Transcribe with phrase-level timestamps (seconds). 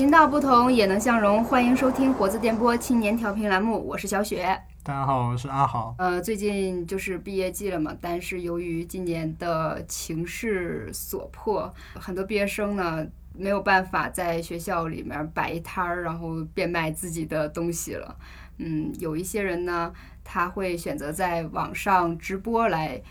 [0.00, 4.58] 频道不同也能相融，欢迎收听活字电波青年调频栏目，我是小雪。
[4.82, 5.94] 大家好，我是阿豪。
[5.98, 18.16] 呃，最近就是毕业季了嘛，但是由于今年的情势所迫，很多毕业生呢没有办法在学校里面摆一摊儿，然后变卖自己的东西了。
[18.56, 19.92] 嗯，有一些人呢，
[20.24, 23.02] 他会选择在网上直播来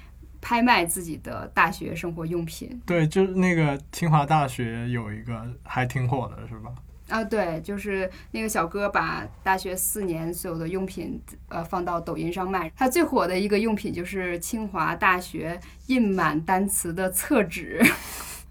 [0.42, 2.82] 拍卖自己的大学生活用品。
[2.86, 6.72] 对，就是那个清华大学有一个还挺火的，是吧？
[7.10, 12.72] 啊，对，就是那个小哥把大学四年所有的用品，呃，放到抖音上卖。
[12.76, 17.82] 他最火的一个用品就是清华大学印满单词的厕纸，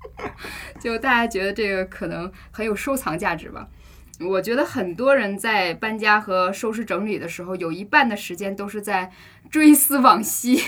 [0.80, 3.68] 就大家觉得这个可能很有收藏价值吧。
[4.20, 9.10] 我觉得很多人在搬家和收拾整理的时候，有一半的时间都是在
[9.48, 10.60] 追思往昔，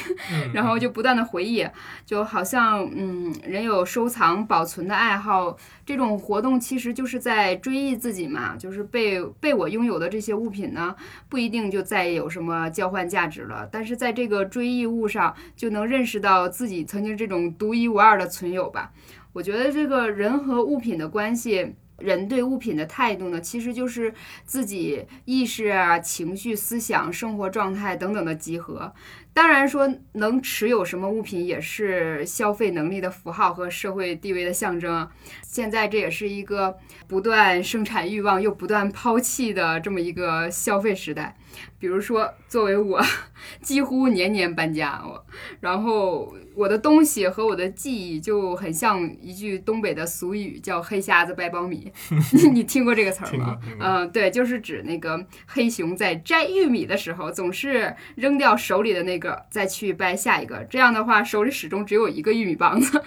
[0.54, 1.66] 然后就不断的回忆，
[2.06, 10.94] 就好像嗯，人有收藏保存的爱好，这种活动其实就是在追忆自己嘛，就是被被我拥有的这些物品呢，
[11.28, 18.92] 不一定就再有什么交换价值了，但是在这个追忆物上，就能认识到自己曾经这种独一无二的存有吧。
[19.32, 21.74] 我觉得这个人和物品的关系。
[22.00, 24.12] 人对物品的态度呢，其实就是
[24.44, 28.92] 自己意识啊、情绪、思想、生活状态等等的集合。
[29.32, 35.08] 当然说，能持有什么物品也是消费能力的符号和社会地位的象征。
[35.42, 36.76] 现在这也是一个
[37.06, 41.36] 不断生产欲望又不断抛弃的这么一个消费时代。
[41.78, 43.00] 比如说，作为我，
[43.62, 45.24] 几乎年年搬家，我，
[45.60, 51.90] 然后我的东西和我的记忆就很像一句东北的俗语，叫“黑瞎子掰苞米”。
[52.52, 53.58] 你听过这个词儿吗？
[53.78, 60.64] 嗯，对，就是指那个黑熊在摘玉米的时候，总是扔掉手里的那个，再去掰下一个。
[60.64, 63.02] 这样的话，手里始终只有一个玉米棒子。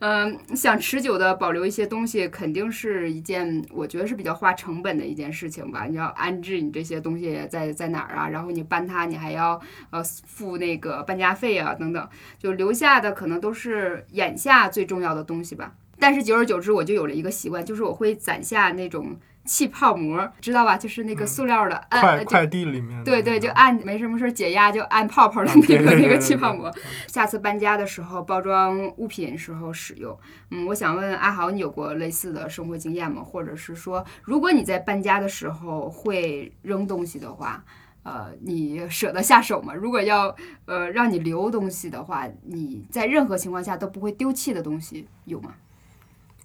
[0.00, 5.86] 嗯， 想持久的保留一些东西，肯定是一件我觉得是比较花成本的一件事情吧。
[5.88, 8.28] 你要安置你这些东西在在哪儿啊？
[8.28, 12.08] 然后你搬它，你还要呃付那个搬家费啊，等等，
[12.38, 15.74] 就留下的可能都是眼下最重要的东西吧。
[15.98, 20.76] 但是久而久之，我就有了一个习惯，就是我会攒下那种气泡膜，知道吧？
[20.76, 23.02] 就是那个塑料的，快快递里面。
[23.02, 26.72] 对对，就按没什么事解压就按泡泡的那个 那个气泡膜，
[27.08, 30.16] 下次搬家的时候包装物品时候使用。
[30.52, 33.20] 嗯，我想问阿豪，你有过类似的生活经验吗？
[33.20, 37.64] 或者是说，如果你在搬家的时候会扔东西的话？
[38.08, 39.74] 呃，你舍得下手吗？
[39.74, 45.52] 如果要呃让你留东西的话，你在任何情况下都不会丢弃的东西有吗？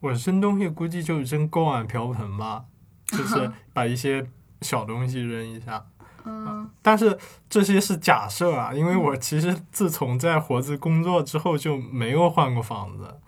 [0.02, 2.66] 我扔东西估计就扔锅碗瓢盆吧，
[3.06, 4.28] 就 是把一些
[4.62, 5.86] 小东西扔一下。
[6.26, 7.18] 嗯，但是
[7.50, 13.20] 这些是假设啊，因为我其实自从在活字工作之后就没有换过房子。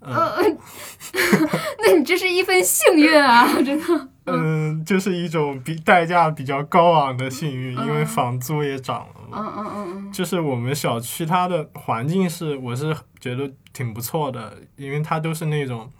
[0.00, 0.58] 嗯，
[1.84, 4.08] 那你这是一份幸运啊， 真的。
[4.30, 9.38] 嗯，就是一种比代价比较高昂的幸运，因为房租也涨了嘛。
[9.38, 10.12] 嗯嗯嗯嗯。
[10.12, 15.90] 就是我们小区它的环境是，我是觉得挺不错的，因为它都是那种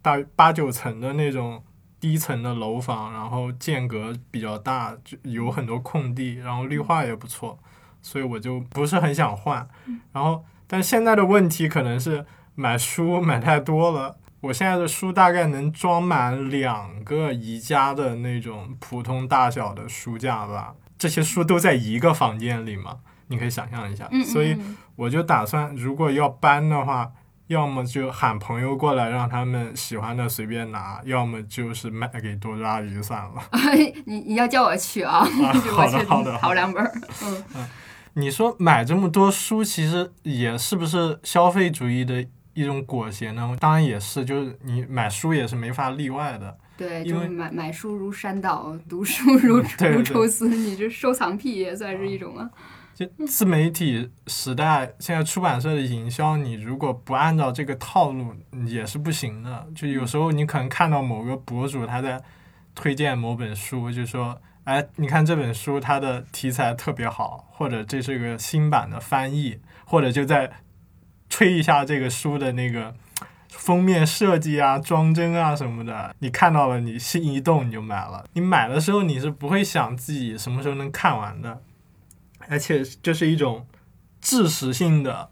[0.00, 1.62] 大八九层的那种
[2.00, 7.58] 低层的楼房，然后间隔比较大，就有很多空地，然后绿化也不错，
[8.00, 9.68] 所以我就不是很想换。
[10.12, 14.16] 然后，但现在的问题可能是买书买太多了。
[14.40, 22.98] 我现在的书大概能装满两个宜家的那种普通大小的书架吧，这些书都在一个房间里嘛，
[23.28, 24.06] 你可以想象一下。
[24.26, 24.54] 所以
[24.96, 27.10] 我就打算，如果要搬的话，
[27.46, 33.42] 要么就喊朋友过来，让他们喜欢的随便拿；要么就是卖给多抓鱼算了。
[34.04, 35.24] 你你要叫我去啊？
[35.72, 36.84] 好的好的，好两本。
[37.24, 37.66] 嗯嗯，
[38.12, 42.26] 你说买这么多书，其实也是不是消费主义的？
[42.54, 46.56] 一种裹挟呢，当然也是，就是你买书也是没法例外的。
[46.76, 49.56] 对，因为买买书如山倒，读书如
[49.92, 52.50] 如抽丝，你这收藏癖也算是一种啊。
[52.94, 58.32] 就自媒体时代，现在出版社的营销，你如果不按照这个套路，
[58.66, 59.66] 也是不行的。
[59.74, 62.20] 就有时候你可能看到某个博主他在
[62.74, 70.50] 推荐某本书，就说：“哎，你看这本书，它的题材特别好，或者这是个新版的翻译，或者就在。”
[71.28, 72.94] 吹一下这个书的那个
[73.48, 78.24] 封面设计啊、装帧啊什么的，你看到了，你心一动你就买了。
[78.34, 81.60] 你买的时候你是不会想自己什么时候能看完的，
[82.48, 83.66] 而且这是一种
[84.20, 85.30] 知识性的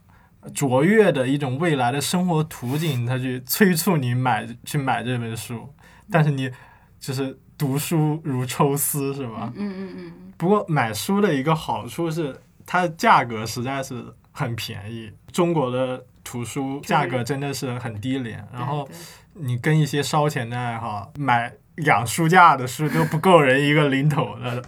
[0.55, 5.73] 卓越的一种未来的生活图景，它去催促你买去买这本书。
[6.11, 6.51] 但是你
[6.99, 9.53] 就是读书如抽丝，是吧？
[9.55, 10.13] 嗯嗯嗯。
[10.37, 14.15] 不过买书的一个好处是，它的价格实在是。
[14.33, 18.99] 很便宜，中国的图书价格真的是很低廉，然后对对
[19.35, 21.53] 你跟一些烧钱的爱好买
[21.85, 24.63] 养书架的书都不够人一个零头的。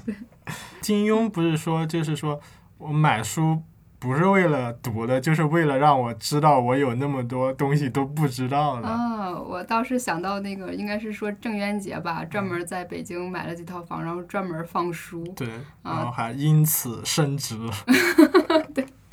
[0.80, 2.40] 金庸不是说，就是说
[2.78, 3.62] 我买书
[3.98, 8.86] 不是为了读的，就是为了让我知道我有那么多东西都不知道的。
[8.86, 15.24] 啊，我倒是想到那个，应该是说郑渊洁吧，嗯专门在北京买了几套房，然后专门放书。
[15.34, 15.48] 对，
[15.82, 17.56] 啊然后还因此升值。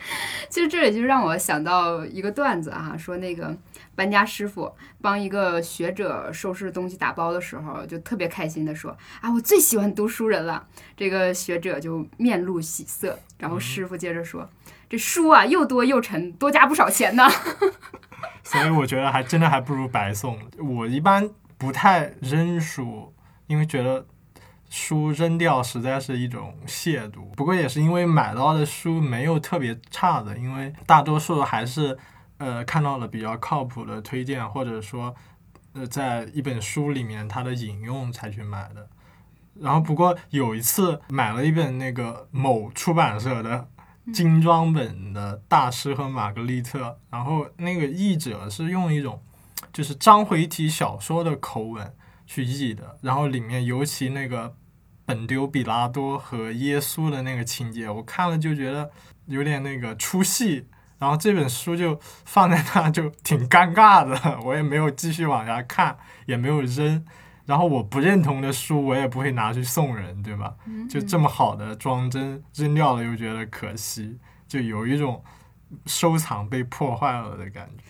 [0.49, 3.55] 其实这里就让我想到一个段子啊，说那个
[3.95, 4.71] 搬家师傅
[5.01, 10.67] 帮一个学者收拾东西打包的时候，就特别开心的说：“啊，我最喜欢读书人了。”
[10.97, 14.49] 这个学者就面露喜色，然后师傅接着说
[14.89, 17.27] ：“这书啊，又多又沉，多加不少钱呢。
[18.43, 20.37] 所以我觉得还真的还不如白送。
[20.57, 23.13] 我一般不太扔书，
[23.47, 24.05] 因为觉得
[24.71, 27.29] 书扔掉实在是一种亵渎。
[27.35, 31.95] 不过也是因为买到的书没有特别差的，因为大多数还是
[32.37, 35.13] 呃看到了比较靠谱的推荐，或者说
[35.73, 38.87] 呃在一本书里面它的引用才去买的。
[39.59, 43.67] 然后不过有一次买了一本那个某出版社的
[44.13, 46.79] 精装本的《大师和玛格丽特》，
[47.09, 49.21] 然后那个译者是用一种
[49.73, 51.93] 就是章回体小说的口吻
[52.25, 54.55] 去译的，然后里面尤其那个
[55.11, 58.89] 本丢比拉多和耶稣的那个情节，我看了就觉得
[59.25, 60.69] 有点那个出戏，
[60.99, 65.97] 然后这本书就放在那就挺尴尬的，我也没有继续往下看，
[66.27, 67.05] 也没有扔。
[67.45, 70.55] 然后我不认同的书，我也不会拿去送人，对吧？
[70.89, 74.17] 就这么好的装帧扔掉了，又觉得可惜，
[74.47, 75.21] 就有一种
[75.87, 77.83] 收藏被破坏了的感觉。”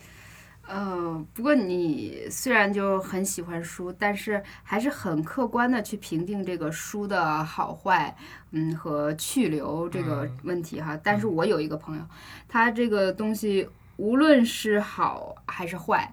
[0.74, 8.16] 嗯，不过你虽然就很喜欢书，但是还是很客观的去评定这个书的好坏，
[8.52, 10.98] 嗯和去留这个嗯问题哈。
[11.04, 12.02] 但是我有一个朋友，
[12.48, 16.10] 他这个东西无论是好还是坏，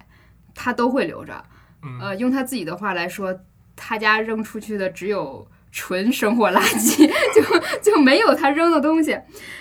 [0.54, 1.42] 他都会留着。
[1.82, 3.40] 嗯呃，用他自己的话来说，
[3.78, 9.18] 他家扔出去的只有纯生活垃圾， 就就没有他扔的东西。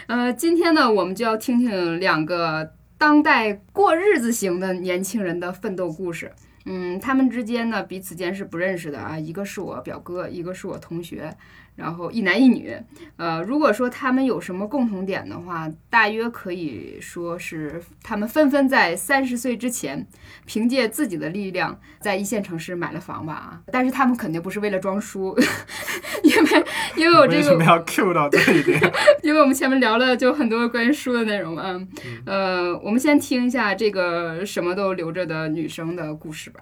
[0.08, 6.32] 呃，今天呢，我们就要听听两个当代过日子型的年轻人的奋斗故事。
[6.66, 11.34] 嗯，他们之间呢彼此间是不认识的啊，一个是我表哥，一个是我同学，
[11.78, 12.76] 然后一男一女。
[13.16, 20.06] 呃，如果说他们有什么共同点的话，大约可以说是他们纷纷在三十岁之前，
[20.44, 23.60] 凭借自己的力量在一线城市买了房吧啊。
[23.72, 25.34] 但是他们肯定不是为了装书，
[26.22, 26.64] 因为
[26.96, 28.80] 因为我这个为什么要 Q 到这一点？
[29.22, 31.80] 因为我们前面聊了就很多关于书的内容啊，
[32.26, 36.60] 呃，我们先听一下这个什么都留着的女生的故事吧。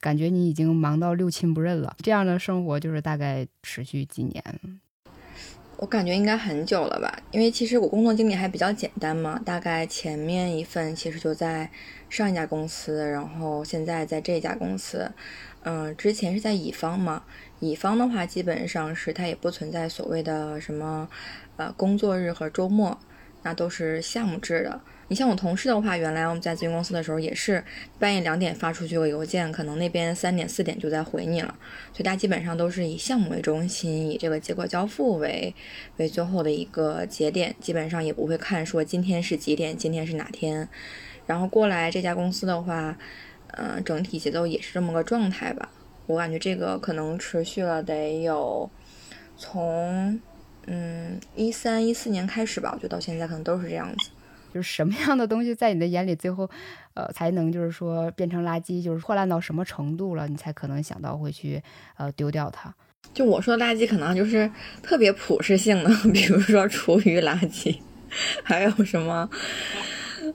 [0.00, 4.42] 感觉你已经忙到六亲不认了，这样的生活就是大概持续几年？
[5.76, 11.70] 我感觉应该很久了吧，因为其实我工作经历还比较简单嘛，大概前面一份其实就在
[12.08, 15.08] 上一家公司，然后现在在这家公司，
[15.62, 17.22] 嗯，之前是在乙方嘛，
[17.60, 21.08] 乙方的话基本上是它也不存在所谓的什么
[21.56, 22.98] 呃工作日和周末，
[23.44, 24.80] 那都是项目制的。
[25.08, 27.64] 你像我同事的话，原来我们在咨询公司的时候也是
[27.98, 31.54] 半夜两点发出去个邮件，可能那边三点四点就在回你了。
[31.92, 35.54] 所以大家基本上都是以项目为中心，以这个结果交付为
[35.96, 40.68] 为最后的一个节点，基本上也不会看说今天是几点，今天是哪天。
[41.26, 42.94] 然后过来这家公司的话，
[43.52, 45.70] 嗯、整体节奏也是这么个状态吧。
[46.06, 48.70] 我感觉这个可能持续了得有
[49.38, 50.20] 从
[50.66, 54.10] 嗯一三一四年开始吧，我觉得到现在可能都是这样子。
[54.52, 56.48] 就是什么样的东西在你的眼里最后，
[56.94, 61.62] 呃，才能就是说变成垃圾，就是破烂到什么程度了，你才可能想到会去
[61.96, 62.74] 呃丢掉它？
[63.14, 64.50] 就我说垃圾，可能就是
[64.82, 67.78] 特别普适性的， 比如说厨余垃圾，
[68.42, 69.28] 还有什么，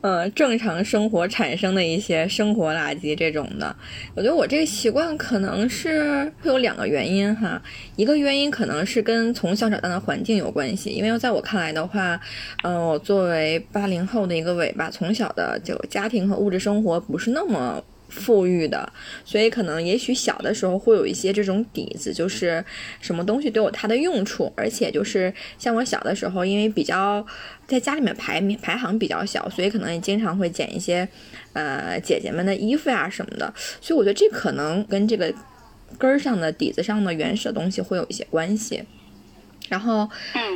[0.03, 3.73] 呃，正常生活产生的一些生活垃圾这种的。
[4.13, 7.61] 我觉得我这个习惯可能是会有两个原因哈，
[7.95, 12.19] 一个原因可能是跟从小长大的环境有关系，因为在我看来的话，
[12.63, 17.81] 嗯、我作为八零后的一个尾巴，从小的就家庭和物质生活不是那么。
[18.15, 18.91] 富裕的，
[19.25, 22.63] 所以可能也许小的时候会有一些这种底子，就是
[23.01, 27.25] 什么东西都有它的用处，而且就是像我小的时候，因为比较
[27.67, 31.07] 在家里面排名排行比较小，所以可能也经常会捡一些
[31.53, 35.33] 呃姐姐们的衣服呀什么的，所以我觉得这可能跟这个
[35.97, 38.83] 根儿上的底子上的原始的东西会有一些关系。
[39.69, 40.07] 然后，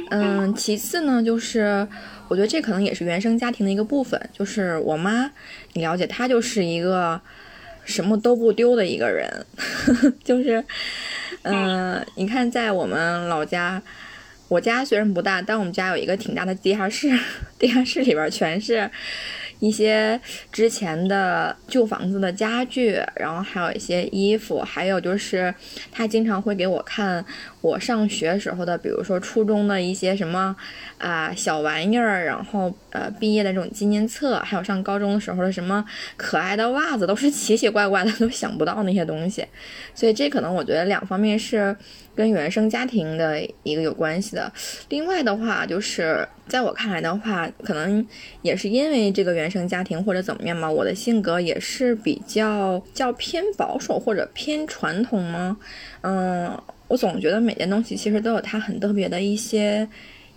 [0.09, 1.87] 嗯，其次呢，就是
[2.27, 5.31] 我觉得这可能也是原生家庭的一个部分，就是我妈，
[5.73, 7.19] 你了解，她就是一个
[7.87, 9.45] 什么都不丢的一个人，
[10.23, 10.63] 就是，
[11.43, 13.81] 嗯、你看在我们老家，
[14.49, 17.09] 我家虽然不大，但我们家有一个挺大的地下室，
[17.57, 18.91] 地下室里边全是
[19.59, 20.19] 一些
[20.51, 25.53] 之前的旧房子的家具，然后还有一些衣服，还有就是
[25.91, 27.23] 他经常会给我看
[27.61, 30.55] 我上学时候的，比如说初中的一些什么
[30.97, 35.83] 啊小玩意儿，然后呃毕业的这种纪念册，还有上高中的时候的什么
[36.15, 39.45] 可爱的袜子，都是奇奇怪怪的，都想不到那些东西。
[39.95, 41.75] 所以这可能我觉得两方面是
[42.15, 44.51] 跟原生家庭的一个有关系的。
[44.89, 48.05] 另外的话，就是在我看来的话，可能
[48.41, 55.57] 也是因为这个原原生家庭或者怎么样嘛，我的性格也是比较较偏保守或者偏传统吗？
[56.01, 56.51] 嗯，
[56.89, 59.87] 我总觉得每件东西其实都有它很特别的一些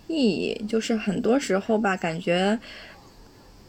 [0.07, 2.57] 意义，就是很多时候吧，感觉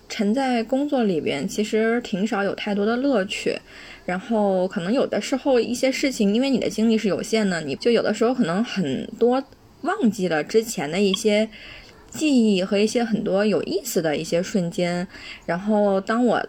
[0.09, 3.59] 沉在工作里边，其实挺少有太多的乐趣。
[4.07, 9.43] 然后可能有的时候一些事情，因为你的精力是有限的，你就有的时候可能很多
[9.81, 11.49] 忘记了之前的一些
[12.13, 15.07] 记忆和一些很多有意思的一些瞬间。
[15.45, 16.41] 然后当我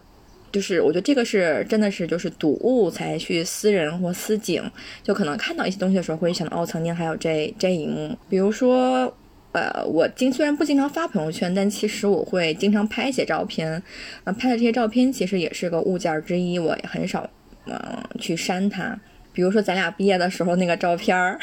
[0.51, 4.61] 就是我觉得这个是真的是就是睹物才去思人或思景，
[5.01, 8.15] 就可能看到一些东西的时候会想到哦，曾经还有这这一幕。
[8.29, 9.11] 比如说，
[9.53, 13.81] 呃，我经虽然不经常发朋友圈，但其实我会经常拍一些照片。
[14.23, 17.27] 啊，拍的这些照片其实也是个物件之一，我也很少。
[17.65, 17.79] 嗯，
[18.19, 18.99] 去删它，
[19.31, 21.39] 比如说咱俩毕业的时候那个照片儿，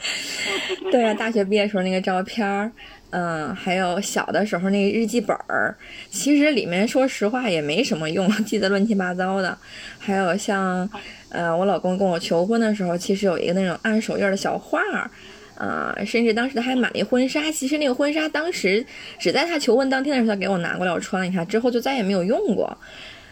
[0.90, 2.72] 对啊，大学毕业时候那个照片儿，
[3.10, 5.74] 嗯，还有小的时候那个日记本儿，
[6.10, 9.56] 其实里面说实话也没什么用， 记得乱七八糟的。
[9.98, 10.88] 还有像，
[11.30, 15.10] 呃，我老公跟我求婚的时候，其实有一个那种按手印的小画儿，
[15.56, 18.84] 啊，甚至当时他还买了一婚纱，其实那个婚纱当时
[19.18, 22.76] 只在他求婚当天的时候他给我拿过来我穿了一下，之后就再也没有用过。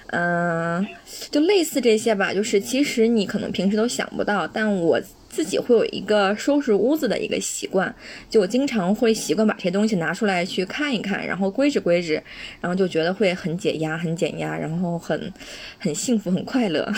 [0.08, 0.86] 嗯，
[1.30, 5.00] 就类似这些吧，就是其实你可能平时都想不到，但我
[5.34, 7.92] 自己会有一个收拾屋子的一个习惯，
[8.30, 12.22] 就经常会习惯把这些东西拿出来去看一看，然后归置归置，
[12.60, 15.32] 然后就觉得会很解压，很减压，然后很
[15.76, 16.88] 很幸福，很快乐。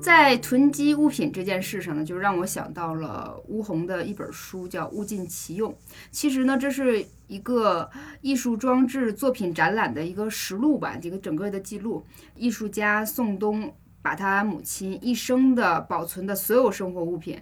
[0.00, 5.70] 在囤积物品这件事上呢，就让我想到了乌红的一本书，叫《物尽其用》。
[6.10, 7.90] 其实呢，这是一个
[8.22, 12.02] 艺术装置作品展览的一个实录吧，这个整个的记录。
[12.34, 13.70] 艺术家宋冬
[14.02, 17.40] 把他母亲一生的保存的所有生活物品，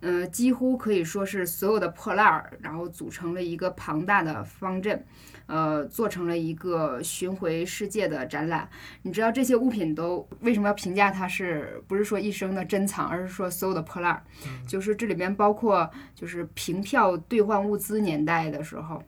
[0.00, 5.04] 嗯，几乎可以说是所有的破烂儿，然后组成了一个庞大的方阵。
[5.46, 8.66] 呃，做成了一个巡回世界的展览。
[9.02, 11.28] 你知道这些物品都为什么要评价它？
[11.28, 14.22] 是不是说一生的珍藏，而是说所有的破烂儿？
[14.66, 19.02] 就是这里面包括就是凭票兑换物资年代的时候，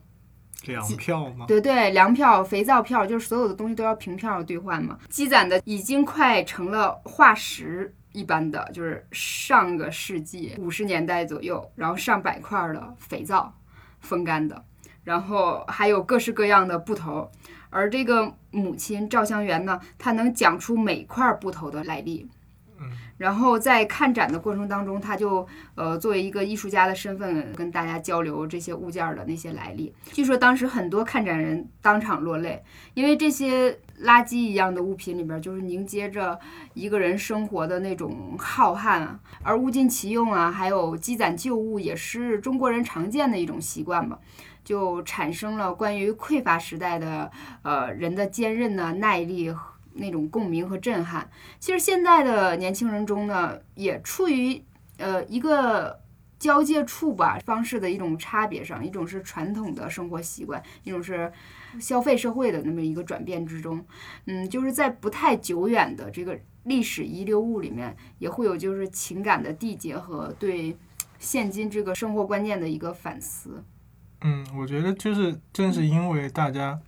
[0.66, 1.46] 粮票吗？
[1.46, 4.98] 对对，粮票、肥皂票，就是所有的东西都要凭票兑换嘛。
[5.08, 13.52] 积攒的已经快成了化石一般的，就是上个世纪五十年代左右，然后上百块的肥皂，
[14.00, 14.64] 风干的。
[15.02, 17.30] 然后还有各式各样的布头，
[17.68, 22.26] 而这个母亲赵香元呢，她能讲出每块布头的来历。
[23.16, 29.94] 然后在看展的过程当中，他就呃作为一个艺术家的身份跟大家交流这些物件的那些来历。
[30.12, 32.62] 据说当时很多看展人当场落泪，
[32.94, 33.70] 因为这些
[34.02, 36.38] 垃圾一样的物品里边就是凝结着
[36.74, 39.06] 一个人生活的那种浩瀚，
[39.42, 44.18] 而物尽其用啊，还有积攒旧物也是中国人常见的一种习惯吧。
[44.64, 47.30] 就产生了关于匮乏时代的
[47.60, 49.54] 呃人的坚韧呢、耐力
[49.94, 51.30] 那种共鸣和震撼。
[51.58, 54.62] 其实现在的年轻人中呢，也处于
[54.98, 56.00] 呃一个
[56.38, 61.32] 交界处吧，方式的一种差别上，一种是传统的生活习惯，一种是
[61.80, 63.84] 消费社会的那么一个转变之中。
[64.26, 70.76] 嗯，就是在不太久远的这个历史遗留物里面，也会有就是情感的缔结和对
[71.18, 73.64] 现今这个生活观念的一个反思。
[74.20, 76.78] 嗯，我觉得就是正是因为大家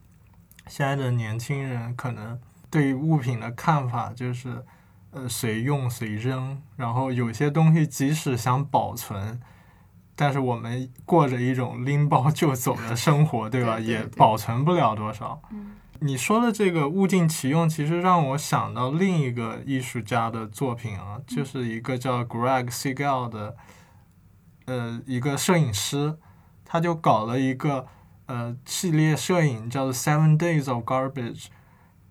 [0.69, 2.39] 现在的年轻人可能
[2.77, 4.63] 对物品的看法就是，
[5.11, 9.41] 呃，随用随扔，然后有些东西即使想保存，
[10.15, 13.81] 但是我们过着一种拎包就走的生活，对吧？
[13.81, 15.41] 也保存不了多少。
[16.01, 23.57] 你说的这个物尽其用，其实让我想到另一个艺术家的作品啊，就是一个叫 Greg Segal 的，
[24.67, 26.19] 呃，一个摄影师。
[26.69, 27.87] 他就搞了一个
[28.27, 31.45] 呃系列摄影，叫做《Seven Days of Garbage》，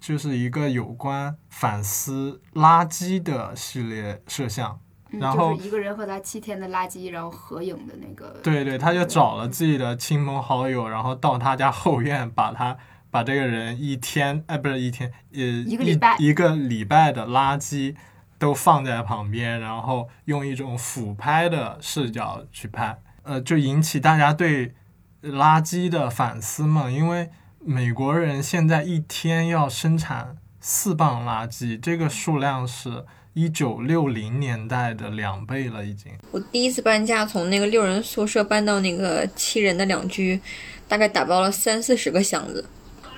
[0.06, 4.80] 就是一个有关反思垃圾的系列摄像。
[5.10, 8.40] 然后一个人和他七天的垃圾，然后合影的那个。
[8.44, 12.78] 对对，他就找了自己的亲朋好友，然后到他家后院，把他
[13.10, 17.96] 把这个人一天哎不是一天呃一个礼拜一个礼拜的垃圾
[18.38, 23.02] 都放在旁边，然后用一种俯拍的视角去拍。
[23.24, 24.76] 呃，就引起大家对
[25.24, 27.32] 垃圾的反思嘛，因为
[27.68, 33.04] 美国人现在一天要生产四磅垃圾，这个数量是
[33.34, 36.12] 一九六零年代的两倍了，已经。
[36.30, 40.40] 我第一次搬家，从那个六人宿舍搬到那个七人的两居，
[40.88, 42.64] 大概打包了三四十个箱子。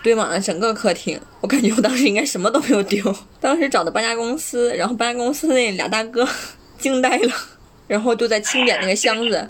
[0.02, 3.14] 堆满了整个客厅，我感觉我当时应该什么都没有丢。
[3.42, 6.26] 当时找的搬家公司，然后搬家公司那俩大哥
[6.80, 7.34] 惊呆了，
[7.86, 9.46] 然后就在清点那个箱子，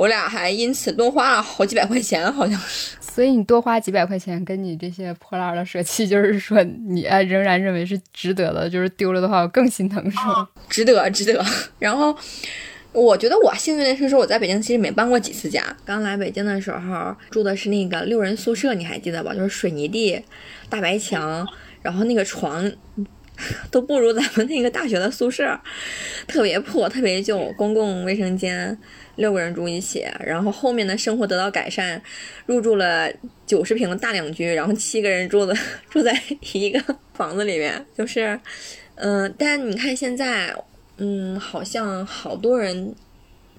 [0.00, 2.96] 我俩还因此多花了好几百块钱，好像是。
[3.00, 10.48] 所以你多花几百块钱，跟你这些破烂的舍弃，就是说你哎仍然认为是值得的，就是丢了的话我更心疼，是吗？
[10.70, 11.44] 值得，值得。
[11.78, 12.16] 然后。
[12.92, 15.64] 我觉得我幸运的是说我在北京其实没搬过几次家。
[15.84, 19.32] 刚来北京的时候住的是那个六人宿舍，你还记得吧？
[19.32, 20.20] 就是水泥地、
[20.68, 21.46] 大白墙，
[21.82, 22.68] 然后那个床
[23.70, 25.58] 都不如咱们那个大学的宿舍，
[26.26, 27.52] 特别破、特别旧。
[27.56, 28.76] 公共卫生间
[29.16, 32.00] 六个人住一起，然后后面的生活得到改善，
[32.46, 33.10] 入住了
[33.46, 35.54] 九十平的大两居，然后七个人住的
[35.88, 36.20] 住在
[36.52, 38.38] 一个房子里面，就是，
[38.96, 40.54] 嗯，但你看现在。
[41.02, 42.94] 嗯，好像好多人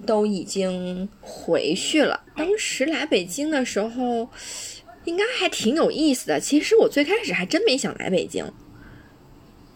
[0.06, 2.22] 都已经回去了。
[2.36, 4.28] 当时来北京的时候，
[5.06, 6.38] 应该还挺有意思的。
[6.38, 8.48] 其实我最开始还真没想来北京，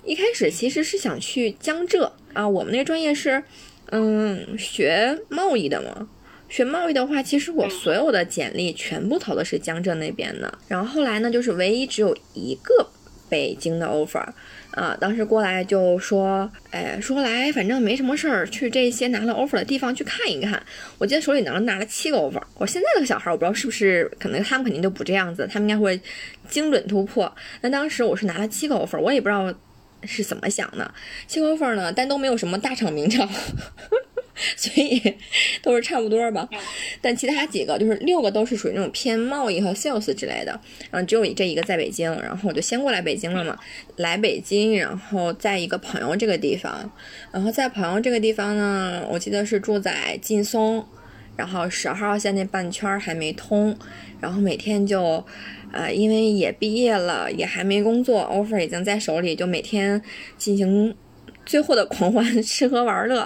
[0.06, 2.48] 一开始其实是想去江浙啊。
[2.48, 3.42] 我们那专业是
[3.90, 6.08] 嗯学贸易的嘛，
[6.48, 10.58] 学贸易的话，其实我所有的简历全部投的是江浙那边的。
[10.68, 12.88] 然后后来呢，就是唯一只有一个
[13.28, 14.24] 北京的 offer。
[14.72, 20.62] 啊，当时过来就说，哎，说来反正没什么事儿，去这些拿了 offer 的地方去看一看。
[20.98, 22.42] 我记得手里拿了拿了七个 offer。
[22.58, 25.98] 我现在这个小孩，我不知道是不是，可能他们肯定都不这样子，他们应该会
[26.50, 27.34] 精准突破。
[27.62, 29.50] 那当时我是拿了七个 offer，我也不知道
[30.04, 30.92] 是怎么想的。
[31.26, 33.28] 七个 offer 呢，但都没有什么大厂名厂。
[34.54, 35.14] 所以
[35.62, 36.46] 都是差不多吧，
[37.00, 40.52] 但其他几个就是六个都是属于那种偏贸易和 sales 之类的，
[40.90, 43.58] 然后只有这一个在北京，然后我就先过来北京了嘛。
[43.96, 46.92] 来北京，然后在一个朋友这个地方，
[47.32, 50.86] 然后在朋友这个地方呢，我记得是住在劲松，
[51.34, 53.74] 然后十号线那半圈还没通，
[54.20, 55.24] 然后每天就，
[55.72, 60.00] 呃，因为也毕业了，也还没工作，offer 已经在手里，就每天
[60.36, 60.94] 进行。
[61.44, 63.18] 最后的狂欢， 吃喝玩乐，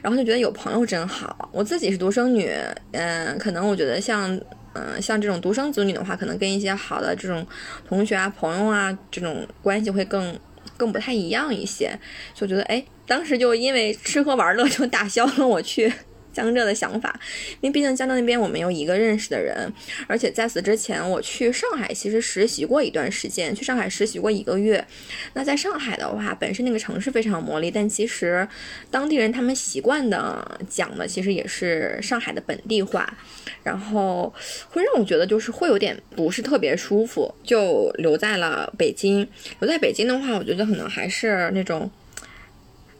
[0.00, 1.50] 然后就觉得有朋友真好。
[1.52, 2.50] 我自己是独生女，
[2.92, 4.34] 嗯，可能我觉得像，
[4.72, 7.46] 嗯，像这种独生子女的话，可能跟一些好的这种
[7.86, 10.34] 同学啊、朋友啊这种关系会更
[10.78, 11.94] 更不太一样一些。
[12.32, 15.92] 就觉得，哎，当时就因为吃喝玩乐就打消了我去。
[16.36, 17.18] 江浙的想法，
[17.62, 19.72] 因为毕竟江浙那边我没有一个认识的人，
[20.06, 24.84] 而且在此之前我去上海其实实习过一段时间，去上海实习过一个月。
[25.32, 28.46] 那在上海的话，本身那个城市非常有魔力，但其实
[28.90, 33.16] 当地人他们习惯的讲的其实也是上海的本地话，
[33.62, 34.30] 然后
[34.68, 39.26] 会让我觉得就是会有点不是特别舒服，就留在了北京。
[39.60, 41.90] 留在北京的话，我觉得可能还是那种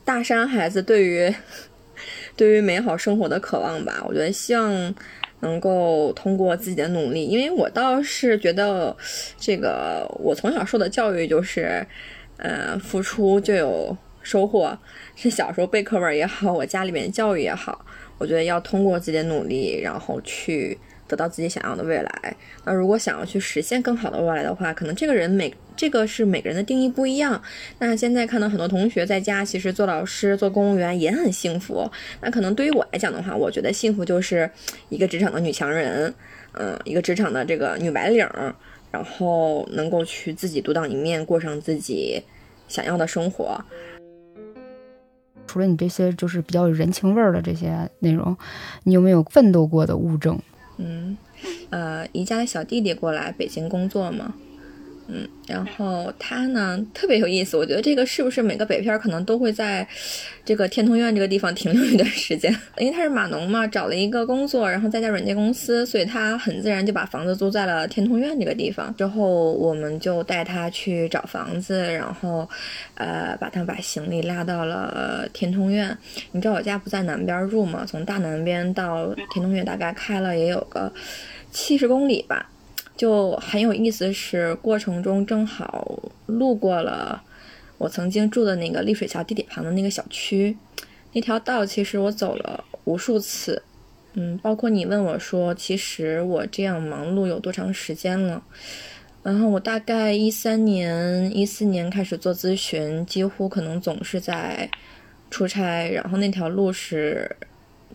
[0.07, 1.35] 大山孩子对于。
[2.37, 4.95] 对于美好生活的渴望吧，我觉得希望
[5.41, 8.97] 能够通过自己的努力，因为我倒是觉得，
[9.39, 11.87] 这个我从小受的教育就是，
[12.37, 14.79] 呃，付出就有收获，
[15.15, 17.85] 是小时候背课文也好，我家里面教育也好，
[18.19, 20.79] 我觉得要通过自己的努力，然后去。
[21.09, 22.37] 得到自己想要的未来。
[22.65, 27.41] 那如果想要去实现更好的未来的话，可能这个人每这个是每个人的定义不一样。
[27.79, 31.89] 那现在看到很多同学在家，其实做老师、做公务员也很幸福。
[32.21, 34.51] 那可能对于我来讲的话，我觉得幸福就是
[34.89, 36.13] 一个职场的女强人，
[36.53, 38.27] 嗯，一个职场的这个女白领，
[38.91, 42.23] 然后能够去自己独当一面，过上自己
[42.67, 43.63] 想要的生活。
[45.47, 48.37] 除了你这些就是比较有人情味儿的这些内容，
[48.85, 50.39] 你有没有奋斗过的物证？
[50.79, 51.17] 嗯，
[51.71, 54.35] 呃，宜家的小弟弟过来北京工作嘛。
[55.09, 59.87] 嗯，然后他呢特别有意思，我觉得这个是不是每个北漂可能都会在
[60.45, 62.53] 这个天通苑这个地方停留一段时间？
[62.79, 68.93] 因为他是码农嘛，找了一个工作，然后在家软件公司，所以他很自然就把房子租在了天通苑这个地方。
[68.97, 72.49] 之后我们就带他去找房子，然后
[72.95, 75.97] 呃把他把行李拉到了天通苑。
[76.33, 77.85] 你知道我家不在南边住嘛？
[77.87, 80.93] 从大南边到天通苑大概开了也有个
[81.53, 82.51] 七十公里吧。
[82.97, 87.23] 就很有意思，是过程中正好路过了
[87.79, 90.57] 我曾经住的那个丽水桥地铁旁的那个小区，
[91.13, 93.63] 那条道其实我走了无数次，
[94.15, 98.43] 嗯，包括你问我说，其实我这样忙碌有多长时间了？
[99.23, 104.71] 然后我大概一三年、一四年开始做咨询，几乎可能总是在
[105.31, 107.37] 出差，然后那条路是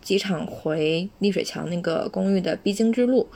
[0.02, 3.28] 机场回丽水桥那个公寓的必经之路。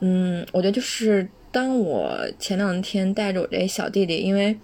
[0.00, 4.58] 嗯，我觉得就是当我前两天带着我这小弟弟，因为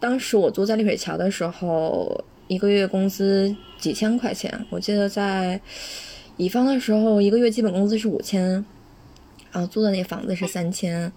[0.00, 5.58] 当时我租在丽水桥的时候，一个月工资几千块钱，我记得在
[6.36, 8.64] 乙方的时候，一个月基本工资是五千，
[9.52, 11.10] 然后租的那房子是三千，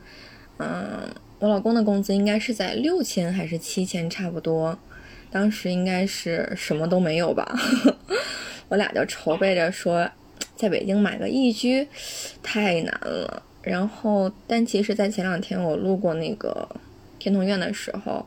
[0.60, 4.78] 嗯，我老公的工资应该是在六千还是七千差不多，
[5.30, 7.60] 当时应该是什么都没有吧，
[8.70, 10.10] 我俩就筹备着说，
[10.56, 11.88] 在北京买个一居
[12.41, 13.43] 太难了。
[13.67, 16.67] 然后，但其实，在前两天我路过那个
[17.19, 18.25] 天通苑的时候，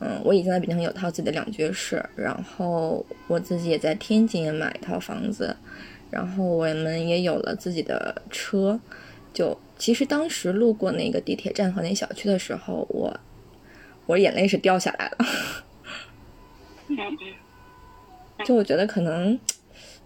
[0.00, 5.56] 嗯，我已经在北京有套自己的两居室，然后我自己也在天津也买一套房子，
[6.10, 8.78] 然后我们也有了自己的车。
[9.32, 13.18] 就其实当时路过那个地铁站和那小区的时候，我
[14.04, 15.26] 我眼泪是掉下来了。
[18.44, 19.38] 就我觉得可能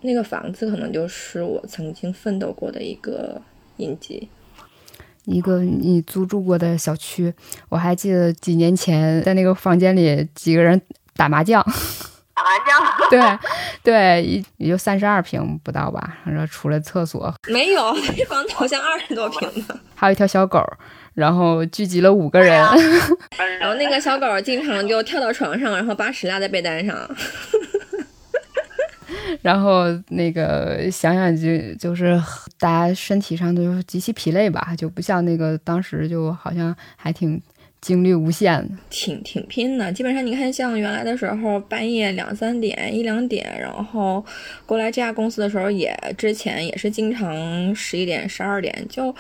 [0.02, 3.42] 那个房子可能就是我曾经奋斗过的一个
[3.78, 4.28] 印记。
[5.24, 7.32] 一个你租住过的小区，
[7.68, 10.80] 我还记得几年前在那个房间里几个人
[11.16, 11.62] 打麻将，
[12.34, 13.38] 打麻将，对
[13.84, 17.32] 对，也就三十二平不到吧，然后除了厕所。
[17.48, 20.64] 没有，这房子好像二十多平的， 还有一条小狗，
[21.14, 22.56] 然后聚集了五个人，
[23.60, 26.96] 然后那个小狗经常就跳到床上，然后把屎拉在被单上。
[29.42, 32.20] 然后那个想想就就是
[32.58, 37.40] 大家身体上都是极其疲累吧，就不像那个当时就好像还挺
[37.80, 39.92] 精力无限，挺挺拼的。
[39.92, 44.24] 基本上你看，像原来的时候半夜两三点一两点，然后
[44.66, 49.14] 过来这家公司的时候，也之前也是经常十一点十二点，就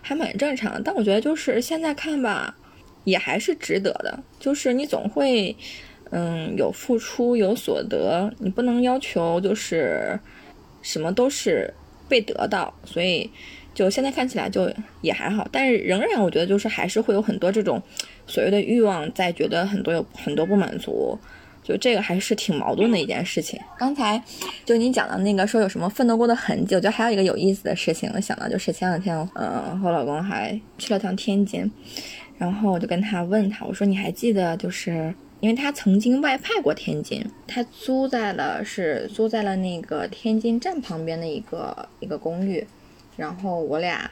[0.00, 0.82] 还蛮正常。
[0.82, 2.56] 但我觉得就是现在看吧，
[3.04, 4.18] 也还是值得的。
[4.40, 5.54] 就是你总会。
[6.10, 10.18] 嗯，有付出有所得，你不能要求就是
[10.82, 11.72] 什么都是
[12.08, 13.28] 被得到，所以
[13.74, 17.82] 就现在看起来就也还好，但是仍然我觉得就是还是会有很多这种
[18.26, 21.18] 所谓的欲望在，觉得很多有很多不满足，
[21.64, 23.58] 就这个还是挺矛盾的一件事情。
[23.76, 24.22] 刚才
[24.64, 31.68] 就你讲的那个说有什么奋斗过的痕迹，我觉得还有一个有意思的事情，我想到就是前两天，嗯，我老公还去了趟天津，
[32.38, 35.12] 然后我就跟他问他，我说你还记得就是。
[35.40, 42.66] 因为他曾经外派过天津，他租在了是租在了那个天津站旁边的一个一个公寓，
[43.16, 44.10] 然后我俩，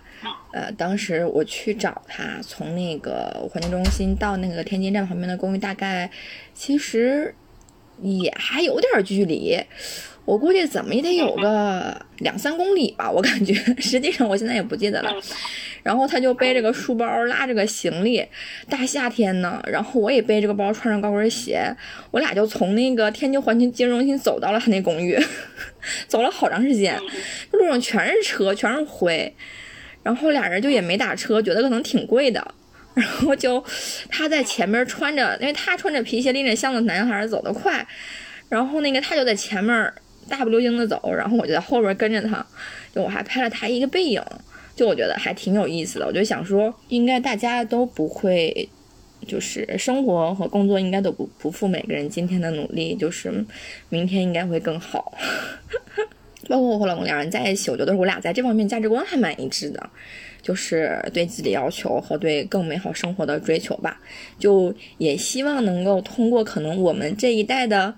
[0.53, 6.11] 呃，当时我去找他，从那个环境中心到那个天津站旁边的公寓，大概
[6.55, 7.35] 其实
[8.03, 9.59] 也还有点距离。
[10.25, 15.15] 我估计怎么也得有个两三公里吧，我感觉， 实际上我现在也不记得了。
[15.83, 18.27] 然后他就背着个书包，拉着个行李，
[18.71, 21.63] 大夏天呢，然后我也背着个包，穿上高跟鞋，
[22.11, 25.15] 我俩就从那个天津环球金融中心走到了他那公寓，
[26.09, 26.99] 走了好长时间，
[27.53, 29.31] 路上全是车，全是灰，
[30.03, 32.55] 然后俩人就也没打车，觉得可能挺贵的，
[32.97, 33.63] 然后就
[34.09, 37.87] 他在前面穿着，因为他穿着皮鞋拎着箱子，男孩走得快，
[38.49, 39.93] 然后那个他就在前面。
[40.37, 42.45] 大步流星的走，然后我就在后边跟着他，
[42.93, 44.21] 就我还拍了他一个背影，
[44.75, 46.07] 就我觉得还挺有意思的。
[46.07, 48.69] 我就想说，应该大家都不会，
[49.29, 53.33] 就是生活和工作应该都不不负每个人今天的努力，就是
[53.89, 55.17] 明天应该会更好。
[56.49, 59.89] 包括我和老公两人在一起，我觉得我俩在这方面价值观还蛮一致的，
[60.43, 64.01] 就是对自己要求和对更美好生活的追求吧。
[64.39, 67.95] 就也希望能够通过可能我们这一代的。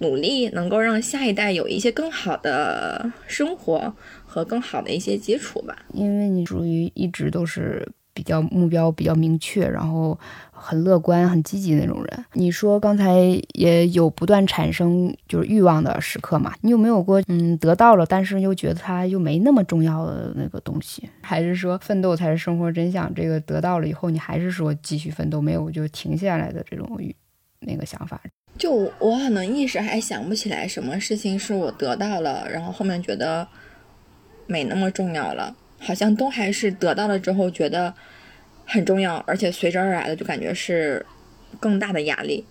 [0.00, 3.94] 努力能够让下一代有一些更好的生活
[4.26, 5.76] 和更好的一些基础吧。
[5.94, 10.18] 因为你属于一直都是比较目标比较明确，然后
[10.50, 12.24] 很乐观、很积极那种人。
[12.32, 13.14] 你说刚才
[13.54, 16.52] 也有不断产生就是欲望的时刻嘛？
[16.62, 21.08] 你有没有过嗯得到了，但是又觉得它又没那么重要的那个东西？
[21.20, 23.12] 还是说奋斗才是生活真相？
[23.14, 26.88] 这个得到了以后，你还是说继续奋斗，没有就停下来的这种
[27.60, 28.20] 那个想法？
[28.58, 33.48] 就我可能一时还想不起来什么事情是我得到了，然后后面觉得
[34.46, 37.94] 没那么重要了，好像都还是得到了之后觉得
[38.66, 41.06] 很重要，而且随之而来的就感觉是
[41.58, 42.44] 更大的压力。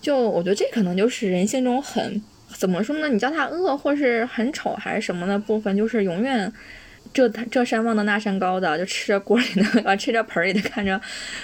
[0.00, 3.08] 就我觉得这可能就是人性中很怎么说呢？
[3.08, 6.52] 你叫他恶或是很丑还是什么的部分，就是永远
[7.12, 11.00] 这这山望的那山高的，就吃着锅里的 啊，吃着盆里的，看着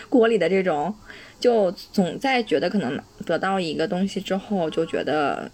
[0.08, 0.94] 锅里的这种。
[1.40, 5.48] 就总在觉得可能得到一个东西之后，就觉得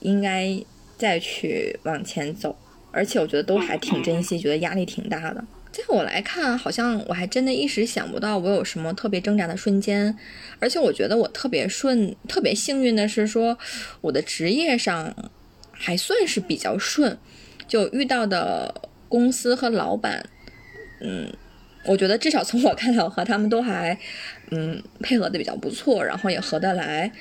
[0.00, 0.62] 应该
[0.98, 2.54] 再去往前走，
[2.90, 5.42] 而且我觉得都还挺珍惜，觉得压力挺大的。
[5.70, 10.14] 在我来看，好像我还真的一时想不到我有什么特别挣扎的瞬间，
[10.58, 13.56] 而且我觉得我特别顺、特别幸运的是说，
[14.02, 15.16] 我的职业上
[15.70, 17.16] 还算是比较顺，
[17.66, 20.24] 就遇到的公司和老板。
[21.02, 21.30] 嗯，
[21.84, 23.98] 我觉得至少从我看到，和他们都还
[24.50, 27.12] 嗯配合的比较不错，然后也合得来。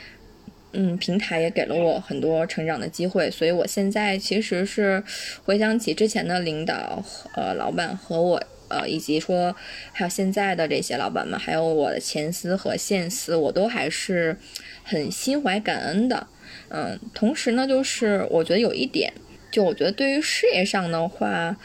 [0.74, 5.04] 嗯，平台也给了我很多成长的机会，所以我现在其实是
[5.44, 7.04] 回想起之前的领导、
[7.36, 9.54] 呃老板和我，呃以及说
[9.92, 14.38] 还有现在的这些老板们，还有我的前司和现司，我都还是
[14.84, 16.26] 很心怀感恩的。
[16.70, 19.12] 嗯，同时呢，就是我觉得有一点，
[19.52, 21.56] 就我觉得对于事业上的话，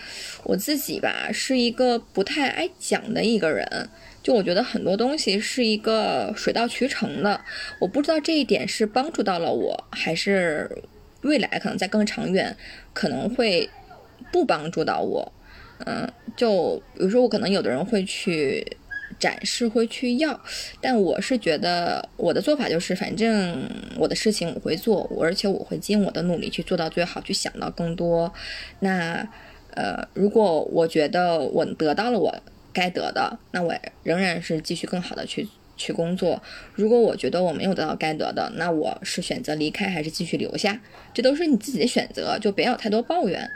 [0.45, 3.89] 我自己吧是一个不太爱讲的一个人。
[4.23, 7.41] 就我觉得很多东西是一个水到渠成的，
[7.79, 10.69] 我不知道这一点是帮助到了我，还是
[11.21, 12.57] 未来可能在更长远
[12.93, 13.71] 可能会
[14.33, 15.33] 不帮助到我。
[15.85, 18.67] 嗯，就比如说我可能有的人会去
[19.19, 20.41] 展示，会去要，
[20.81, 28.33] 但我是觉得我的做法就是，反正我的事情我会做，而且我会尽我的努力去做到最好，去想到更多。
[28.81, 29.29] 那
[29.75, 32.35] 呃，如果我觉得我得到了我。
[32.79, 35.49] 该得的，那我仍然是继续更好的去
[35.79, 36.43] 去工作。
[36.75, 40.79] 如果我觉得我没有得到该得的，那我是选择离开还是继续留下，
[41.15, 43.51] 这都是你自己的选择，就别有太多抱怨。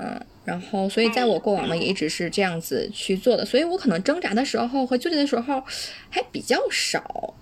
[0.00, 5.62] 嗯，然后所以在我过往呢，也一直是这样子去做的，所以我可能挣扎的时候和纠结的时候
[6.10, 7.34] 还比较少。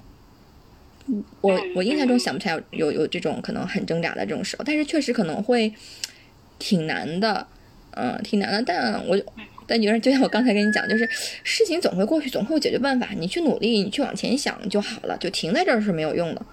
[1.41, 5.75] 我我印象中想不起来有有这种可能很挣扎的这种时候，但是确实可能会
[6.59, 7.47] 挺难的，
[7.91, 8.63] 嗯，挺难的。
[8.63, 9.21] 但我。
[9.65, 11.09] 但女人就像我刚才跟你讲，就是
[11.45, 13.09] 事情总会过去，总会有解决办法。
[13.17, 16.45] 你去努力，你去往前想就好了，就停在这儿是没有用的。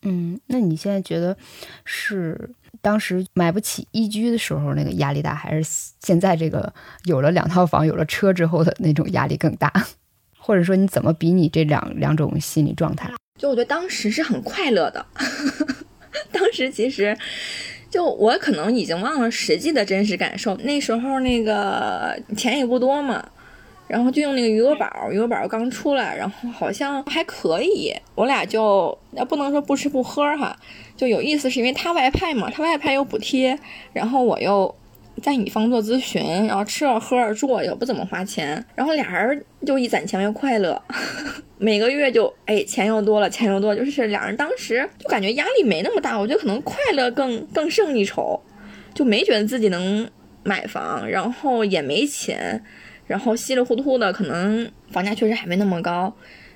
[0.00, 1.36] 嗯，那你现在觉得
[1.84, 2.50] 是
[2.82, 5.62] 当时买不起一居的时候那个压力大，还是
[6.02, 6.70] 现在这个
[7.04, 9.72] 有了两套房、有了车之后的那种压力更大？
[10.36, 13.10] 或者说你怎么比拟这两两种心理状态？
[13.38, 15.06] 就我觉得当时是很快乐的，
[16.30, 17.16] 当时其实。
[17.90, 23.22] 就我可能已经忘了实际的真实感受，那时候那个钱也不多嘛，
[23.92, 30.56] 然后就用那个余额宝，余额宝刚出来，然后好像还可以，我俩就那不能说不吃不喝哈，
[30.96, 33.58] 就有意思是因为他外派嘛，他外派有补贴，
[33.92, 34.74] 然后我又。
[35.22, 40.82] 在乙方做咨询，然后吃着喝着住也不怎么花钱，然后俩人就一攒钱又快乐，
[41.58, 48.40] 每个月就哎钱又多了，钱又多，就是俩人当时就感觉压力没那么大，我觉得可能快乐更更胜一筹，
[48.94, 50.10] 就没觉得自己能
[50.44, 52.64] 买房，然后也没钱，
[53.12, 56.10] 然后稀里糊涂的，可能房价确实还没那么高，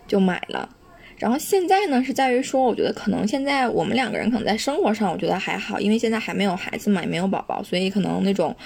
[0.08, 0.66] 就买了。
[1.18, 8.56] 然后现在呢，是在于说，我觉得可能现在我们两个人可能在生活上，我觉得还好，因为现在还没有孩子嘛，也没有宝宝，所以可能那种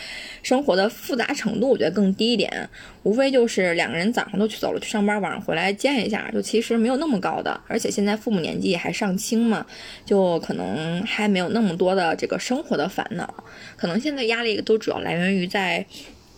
[0.45, 2.69] 生活的复杂程度，我觉得更低一点。
[3.03, 7.61] 无非就是两个人早上都去走了去上班，晚上回来见一下，就其实没有那么高的。
[7.67, 9.67] 而且现在父母年纪还尚轻嘛，
[10.05, 13.33] 就可能还没有那么多的这个生活的烦恼。
[13.77, 15.85] 可能现在压力都主要来源于在。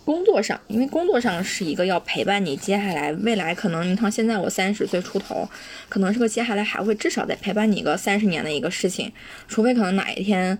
[0.05, 5.49] 工作上，因为工作上是一个要陪伴你接下来未来，可能你看现在我三十岁出头，
[5.89, 9.13] 可能是个接下来还会至少得陪伴你个三十年的一个事情，
[9.47, 10.59] 除非可能哪一天，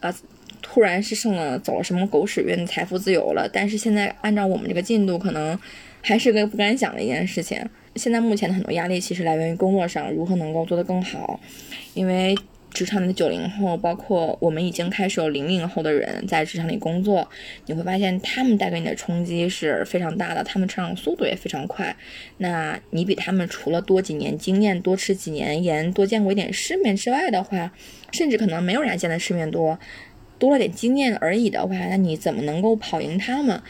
[0.00, 0.14] 呃，
[0.60, 3.48] 突然是剩了走了什么狗屎运，财富自由了。
[3.50, 5.58] 但是现在按照我们这个进度，可能
[6.02, 7.64] 还是个不敢想的一件事情。
[7.96, 11.40] 现在目前的很多压力其实来源于工作上如何能够做得更好，
[11.94, 12.36] 因为。
[12.72, 17.28] 职场里的九零后，包括我们已经开始有零零后的人在职场里工作，
[17.66, 21.94] 你会发现他们带给你的冲击是非常大的，他们成长速度也非常快。
[22.38, 27.70] 那你比他们除了多几年经验、多吃几年盐、多见过一点世面之外的话，
[28.10, 29.78] 甚至可能没有人家见的世面多，
[30.38, 33.60] 多了点经验而已的话，那你怎么能够跑赢他们？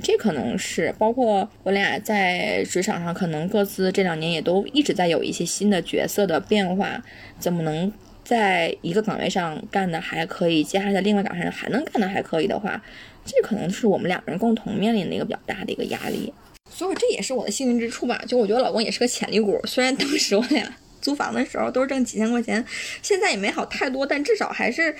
[0.00, 7.02] 这可能是包括我俩在职场上，可能各自这两年也都一直在有一些新的角色的变化，
[7.40, 7.92] 怎么能？
[8.24, 12.82] 在一个岗位上干的还可以，接下来在另外岗位上还能干的还可以的话，
[13.24, 16.32] 这可能是我们两个人共同面临的一个比较大的一个压力。
[16.70, 18.22] 所以这也是我的幸运之处吧。
[18.26, 20.72] 就我觉得老公也是个潜力股，虽然当时我俩。
[21.02, 22.64] 租房的时候都是挣几千块钱，
[23.02, 24.94] 现在也没好太多，但至少还是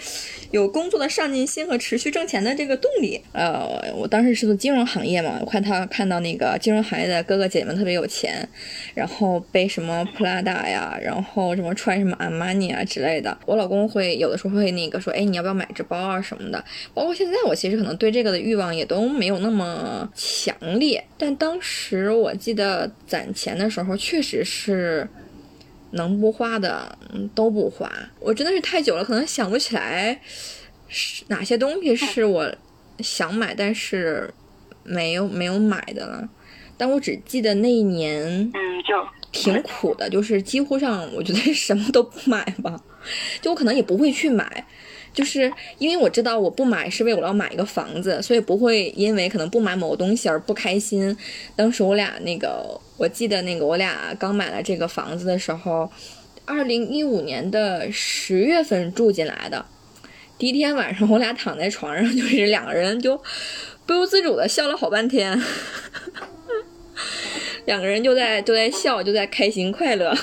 [0.50, 3.22] 有工作的上进心和持续挣钱的这个动力。
[3.32, 8.46] 呃，我当时是做金融行业嘛，我看他看到那个金融行业的哥哥姐姐们特别有钱，
[8.94, 13.38] 然后背什么普拉达呀，然后什么穿什么阿玛尼啊之类的。
[13.46, 16.62] 我老公会有的时候会那个说，哎，你要不要买只包啊什么的。
[16.92, 25.08] 包括现在我其实可能对这个的欲望也都没有那么强烈，但当时我记得攒钱的时候确实是。
[25.92, 27.90] 能不花的，嗯，都不花。
[28.20, 30.20] 我真的是太久了，可能想不起来
[30.88, 32.54] 是哪些东西是我
[32.98, 34.32] 想买但是
[34.84, 36.28] 没有没有买的了。
[36.76, 38.22] 但我只记得那一年，
[38.54, 38.94] 嗯，就
[39.30, 42.82] 挺苦的，就是几乎上我觉得 什么都不买吧，
[43.40, 44.66] 就我可能也不会去买。
[45.12, 51.16] 就是因为我知道我不买是为我要买一个房子，所以不会因为可能不买某个东西而不开心。
[51.54, 55.90] 当时我俩那个，我记得那个我俩刚买了这个房子的时候，
[56.44, 59.64] 二零一五年的十月份住进来的。
[60.38, 63.20] 第一天晚上，我俩躺在床上，就是两个人就
[63.86, 65.40] 不由自主的笑了好半天，
[67.66, 70.16] 两个人就在都在笑，就在开心快乐。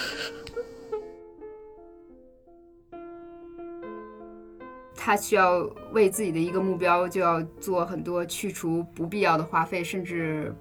[5.01, 5.59] 他需要
[5.93, 10.53] 为自己的一个目标，就要做很多去除不必要的花费，甚至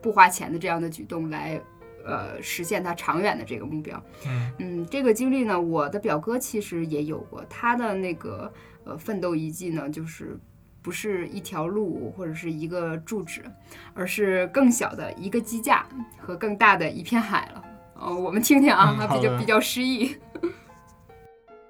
[0.00, 1.60] 不花钱的这样的举动，来
[2.06, 4.00] 呃实现他长远的这个目标。
[4.24, 8.50] 嗯嗯，这个经历呢，我的表哥其实也有过，他的那个
[8.84, 10.38] 呃奋斗遗迹呢，就是
[10.80, 13.42] 不是一条路或者是一个住址，
[13.92, 15.84] 而是更小的一个机架
[16.16, 17.64] 和更大的一片海了。
[17.94, 20.14] 哦，我们听听啊，比较比较诗意。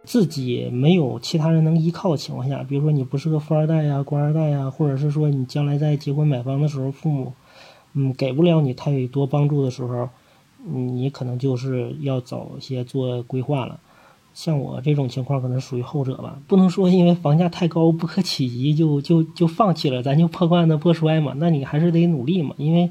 [0.05, 7.35] 自己没有其他人能依靠的情况下，比如说你不是个富二代呀、官二代呀，或者是说你将来在结婚买房的时候，父母
[7.93, 10.09] 嗯给不了你太多帮助的时候，
[10.65, 13.79] 你可能就是要早些做规划了。
[14.33, 21.35] 像我这种情况可能属于后者吧，不能说因为房价太高不可企及就就就放弃了，咱就破罐子破摔嘛。
[21.37, 22.91] 那你还是得努力嘛，因为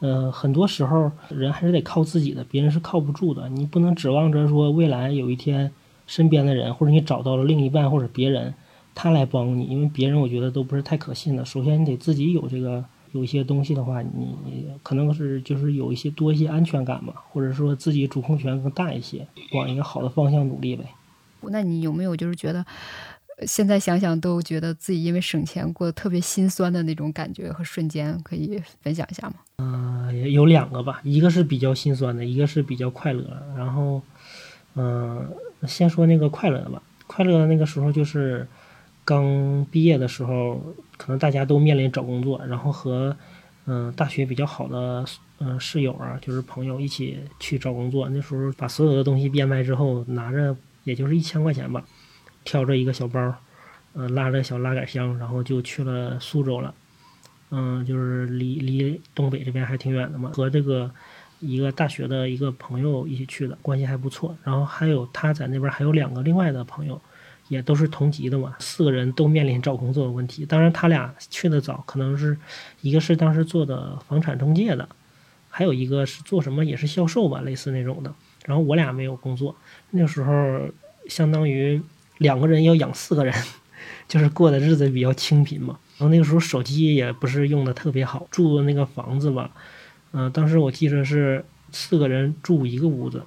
[0.00, 3.48] 呃很多时候人还是得靠自己的，别人是靠不住的。
[3.48, 5.72] 你不能指望着说未来有一天
[6.06, 8.54] 身边的人或者你找到了另一半或者别人
[8.94, 11.44] 他来帮你，因为别人我觉得都不是太可信的。
[11.44, 20.84] 首先你得自己有这个有一些东西的话，你你可能是就是有一些多一些安全感吧，或者说自己主控权更大一些，往一个好的方向努力呗。
[21.42, 22.64] 那你有没有就是觉得，
[23.38, 29.34] 呃现在想想都觉得自己因为省钱过得特别心酸的那种感觉和瞬间，可以分享一下吗？
[29.58, 33.46] 嗯、也有两个吧，一个是比较心酸的，一个是比较快乐的。
[33.56, 34.00] 然后，
[34.74, 35.28] 嗯、
[35.66, 36.82] 先说那个快乐的吧。
[37.06, 38.46] 快乐的那个时候就是
[39.04, 43.16] 刚毕业的时候，可能大家都面临找工作，然后和
[43.66, 45.04] 嗯、大学比较好的
[45.38, 48.08] 嗯、室友啊，就是朋友一起去找工作。
[48.10, 51.84] 那时候把所有的东西变卖之后，拿着也就是一千块钱吧，
[52.44, 53.34] 挑着一个小包，
[53.94, 56.74] 嗯、拉着小拉杆箱，然后就去了苏州了。
[57.50, 60.90] 嗯，就是离离东北这边还挺远的嘛，和这个
[61.46, 64.36] 一个大学的一个朋友一起去的，关系还不错。
[64.42, 67.00] 然后还有他在那边还有两个另外的朋友，
[67.48, 70.46] 也都是同级的嘛，四个人都面临找工作的问题。
[70.46, 72.36] 当然他俩去的早，可能是
[72.80, 74.88] 一个是当时做的房产中介的，
[75.50, 78.12] 还有一个是做什么也是销售吧，类似那种的。
[78.46, 79.54] 然后我俩没有工作，
[79.90, 80.32] 那时候
[81.08, 81.80] 相当于
[82.18, 83.34] 两个人要养四个人，
[84.08, 85.78] 就是过的日子比较清贫嘛。
[85.96, 89.50] 然后那个时候手机也不是用的特别好，住的那个房子吧，
[90.14, 93.22] 嗯、当时我记着是四个人住一个屋子，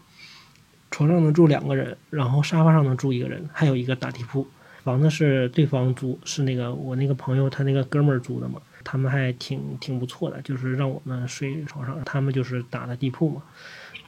[0.89, 4.47] 床上能住两个人，然后沙发上能住一个人，还有一个打地铺。
[4.83, 13.43] 房子是对方租，是那个我那个朋友他那个哥们儿租的嘛，他们还挺挺不错的，就是让我们睡床上，他们就是打的地铺嘛。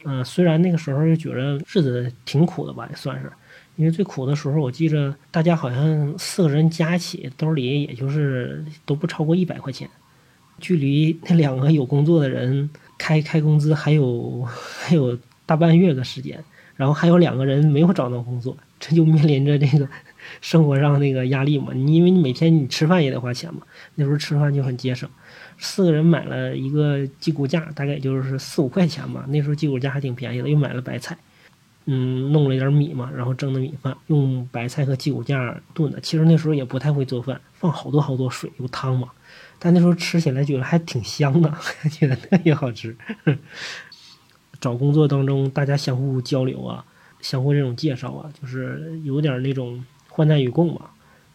[0.05, 3.29] 嗯、虽然那个时候就觉得日子挺苦的吧，也算是，
[3.75, 9.89] 因为最苦的时候，我记着大家好像四个人加起兜里也就是都不超过一百块钱，
[10.59, 16.43] 距离那两个有工作的人开开工资还有还有大半月的时间，
[16.75, 19.87] 然后还有两个人没有找到工作，这就面临着这个
[20.41, 21.73] 生活上那个压力嘛。
[21.73, 23.61] 你因为你每天你吃饭也得花钱嘛，
[23.95, 25.09] 那时候吃饭就很节省。
[25.57, 29.25] 四个人买了一个鸡骨架，大概就是四五块钱吧。
[29.27, 31.17] 那时候鸡骨架还挺便宜的，又买了白菜，
[31.85, 35.99] 嗯，弄了一点米嘛，然后蒸的米饭，用白菜和鸡骨架炖的。
[35.99, 39.09] 其实那时候也不太会做饭，放好多好多水，有汤嘛。
[39.59, 41.53] 但那时候吃起来觉得还挺香的，
[41.91, 42.95] 觉得特别好吃。
[44.59, 46.83] 找工作当中，大家相互交流啊，
[47.21, 50.89] 相互这种介绍啊，就是有点那种患难与共嘛。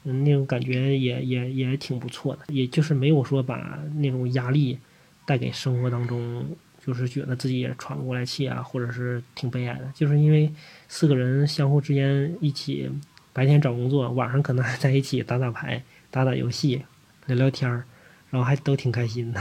[0.04, 4.78] 嗯，那种感觉也也也挺不错的，也就是没有说把那种压力
[5.24, 6.46] 带给生活当中，
[6.84, 10.52] 就是觉得自己也喘不过来气啊，或者是挺悲哀的，就是因为
[10.88, 12.90] 四个人相互之间一起
[13.32, 16.82] 白天找工作，晚上可能还在一起打打牌、打打游戏、
[17.24, 17.86] 聊聊天儿，
[18.34, 19.40] 然后还都挺开心的。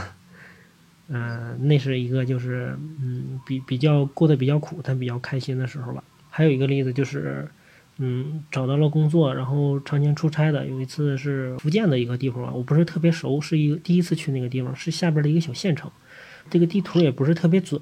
[1.08, 6.04] 嗯、 那是一个就是嗯比比较过得比较苦，但比较开心的时候吧。
[6.30, 7.48] 还有一个例子就是。
[7.98, 10.66] 嗯，找到了工作，然后常年出差的。
[10.66, 15.88] 有一次是福建的一个地方，我不是特别熟，是一个第一次去那个地方，是下边的一个小县城。
[16.50, 17.80] 这个地图也不是特别准，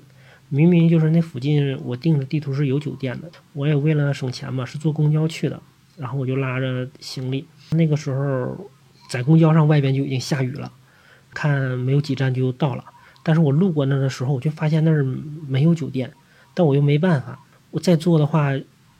[0.50, 5.58] 明明就是那附近我定的地图是有酒店的，我也为了省钱嘛，是坐公交去的，
[5.96, 7.46] 然后我就拉着行李。
[7.70, 8.70] 那个时候
[9.08, 10.70] 在公交上外边就已经下雨了，
[11.34, 12.84] 看没有几站就到了。
[13.22, 15.04] 但是我路过那儿的时候，我就发现那儿
[15.46, 16.12] 没有酒店，
[16.54, 17.38] 但我又没办法，
[17.70, 18.52] 我再坐的话。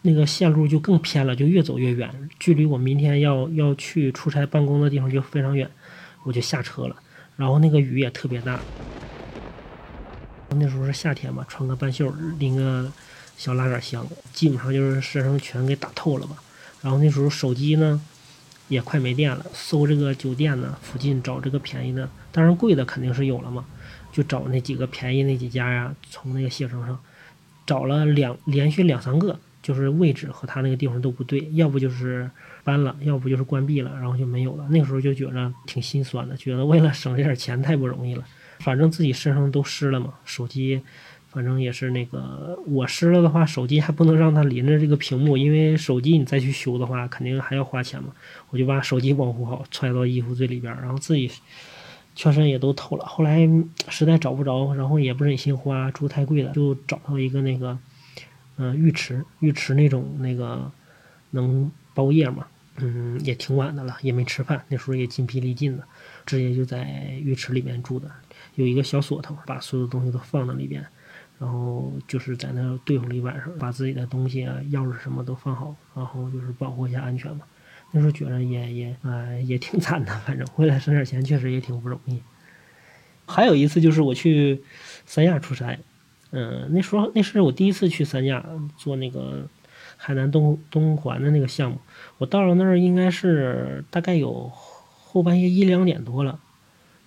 [0.04, 5.70] 那个线路就更偏了，就越走越远，距离我明天要要去出差办公的地方就非常远，
[6.24, 6.96] 我就下车了。
[7.36, 8.58] 然后那个雨也特别大，
[10.48, 12.90] 那时候是夏天嘛，穿个半袖，拎个
[13.36, 16.34] 小拉杆箱，基本上就是身上全给打透了吧。
[16.80, 18.02] 然后那时候手机呢
[18.66, 23.64] 也快没电了，搜这个酒店呢附近找这个便宜的，当然贵的肯定是有了嘛，
[24.10, 26.98] 就找那几个便宜那几家呀，从那个携程上
[27.66, 32.28] 找了两连续两三个，就是位置和他那个地方都不对，要不就是
[32.64, 34.66] 搬了，要不就是关闭了，然后就没有了。
[34.70, 38.24] 那个时候就觉着挺心酸的，觉得为了省这点钱太不容易了。
[38.60, 40.80] 反正自己身上都湿了嘛，手机
[41.30, 48.10] 反正也是那个我湿了的话，手机还不能让它淋着这个屏幕，因为手机你再去修的话，肯定还要花钱嘛。
[48.50, 51.30] 我就把手机保护好，揣到衣服最里边，然后自己
[52.14, 53.04] 全身也都透了。
[53.06, 53.48] 后来
[53.88, 57.78] 实在找不着，然后也不忍心花住太贵的，就找到一个那个
[58.56, 60.70] 嗯浴池，浴池那种那个
[61.30, 62.46] 能包夜嘛。
[62.76, 65.84] 嗯，也挺晚的了，也没吃饭，那时候也筋疲力尽的，
[66.24, 68.10] 直接就在浴池里面住的。
[68.54, 70.82] 有一个小锁头，把所有东西都放到里边，
[71.38, 77.44] 然后就是在那对付了一晚上，把自己的东西啊、钥匙什么都放好，然后就是保护一下安全嘛。
[77.93, 82.20] 那时候觉得也也啊也挺惨的，反正为了省点钱，确实也挺不容易。
[83.26, 84.62] 还有一次就是我去
[85.07, 85.78] 三亚出差，
[86.30, 88.45] 嗯，那时候那是我第一次去三亚
[88.76, 89.47] 做那个
[89.97, 91.78] 海南东东环的那个项目，
[92.18, 96.40] 我到了那儿应该是大概有后半夜一两点多了，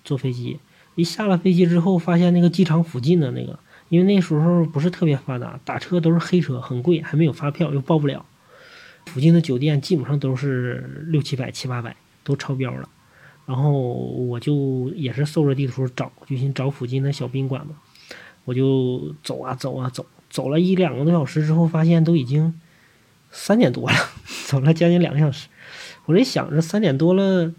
[0.04, 0.60] 坐飞机。
[0.96, 3.60] 一下了飞机之后，发现那个机场附近的那个，
[3.90, 8.26] 因为那时候不是特别发达，打车都是黑车，很贵，还没有发票，又报不了。
[9.16, 11.96] 附近的酒店基本上都是六七百、七八百，
[12.26, 12.90] 都超标了。
[13.46, 17.76] 然后我就也是搜着地图找，就寻找附近的小宾馆嘛。
[18.44, 22.60] 我就走啊走啊走，走了一两个多小时之后，发现都已经
[23.32, 23.96] 三点多了，
[24.48, 25.48] 走了将近两个小时。
[26.08, 27.54] 我这想着三点多了。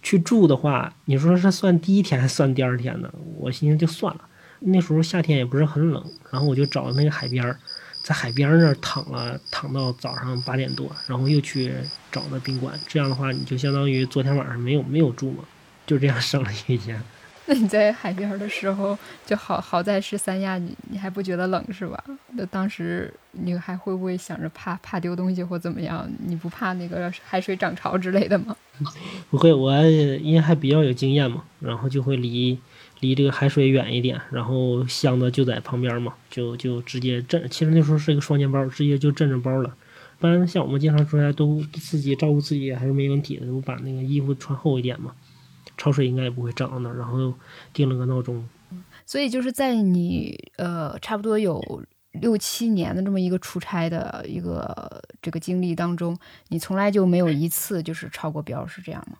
[0.00, 3.12] 去住的话，你说是算第一天还是算第二天呢？
[3.36, 4.22] 我寻思就算了。
[4.60, 7.58] 那时候夏天也不是很冷，然后我就找那个海边儿，
[8.02, 11.74] 在海边那儿躺了，躺到早上八点多，然后又去
[12.10, 12.78] 找的宾馆。
[12.86, 15.44] 这样的话，你就相当于昨天晚上没有没有住嘛，
[15.86, 17.02] 就这样省了一天。
[17.50, 22.04] 那你在海边的时候，就好好在是三亚，你你还不觉得冷是吧？
[22.32, 26.06] 那当时你还会不会想着怕怕丢东西或怎么样？
[26.26, 28.54] 你不怕那个海水涨潮之类的吗？
[29.30, 32.58] 不会，我因为还比较有经验嘛，然后就会离
[33.00, 37.48] 离这个海水远一点，然后箱子就在旁边嘛，就就直接震。
[37.48, 39.74] 其实那时候是一个双肩包，直接就震着包了。
[40.18, 45.12] 一般像我们经常出来都自己照顾自己还是没问题的，我把那个衣服穿厚一点嘛。
[45.76, 47.32] 潮水应该也不会涨到那，然后
[47.72, 48.48] 定了个闹钟。
[49.06, 51.62] 所以就是在你呃差不多有
[52.20, 56.18] 六七年的这么一个出差的一个这个经历当中，
[56.48, 59.18] 你从来就没有一次就是超过标，是这样吗？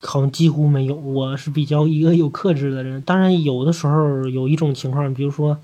[0.00, 0.94] 好像几乎没有。
[0.94, 5.58] 我是比较一个有克制的人，当然有的时候有一种情况，比如说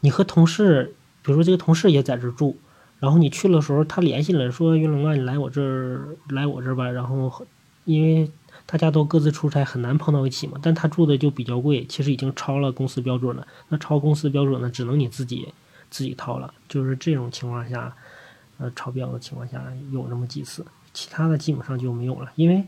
[0.00, 2.56] 你和同事，比如说这个同事也在这住，
[3.00, 7.46] 然后你去的时候，他联系了说云龙啊，你来我这儿来我这儿吧，然后
[7.84, 8.30] 因为。
[8.64, 10.58] 大家都各自出差，很难碰到一起嘛。
[10.60, 13.46] 但他住的就比较贵，其实已经超了公司标准了。
[13.68, 15.46] 那超公司标准呢，只能你自己
[15.88, 16.52] 自己掏了。
[16.68, 17.94] 就是这种情况下，
[18.58, 19.62] 呃，超标的情况下
[19.92, 20.66] 有那么几次，
[20.96, 22.32] 其他的基本上就没有了。
[22.36, 22.64] 因为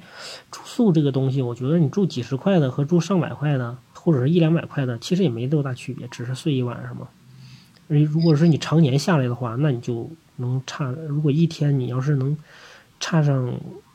[0.51, 7.09] 住宿这个东西，我觉得你住几十块的和住上百块的，或者是一两百块的，其实也没多大区别，只是睡一晚上嘛。
[7.89, 10.91] 而如果是你常年下来的话，那你就能差。
[11.09, 12.37] 如果一天你要是能
[13.01, 13.53] 差上。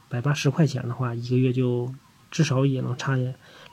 [0.09, 1.91] 百八十块钱的话，一个月就
[2.29, 3.17] 至少也能差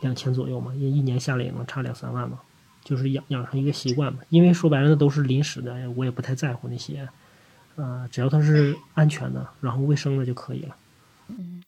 [0.00, 2.38] 两千左右嘛，一一年下来也能差两三万嘛，
[2.82, 4.20] 就是养养成一个习惯嘛。
[4.30, 7.06] 因为说白了，都是临时的，我也不太在乎那些，
[7.80, 10.76] 呃，只要它是安全的，然后卫生的就可以了。
[11.28, 11.62] 嗯，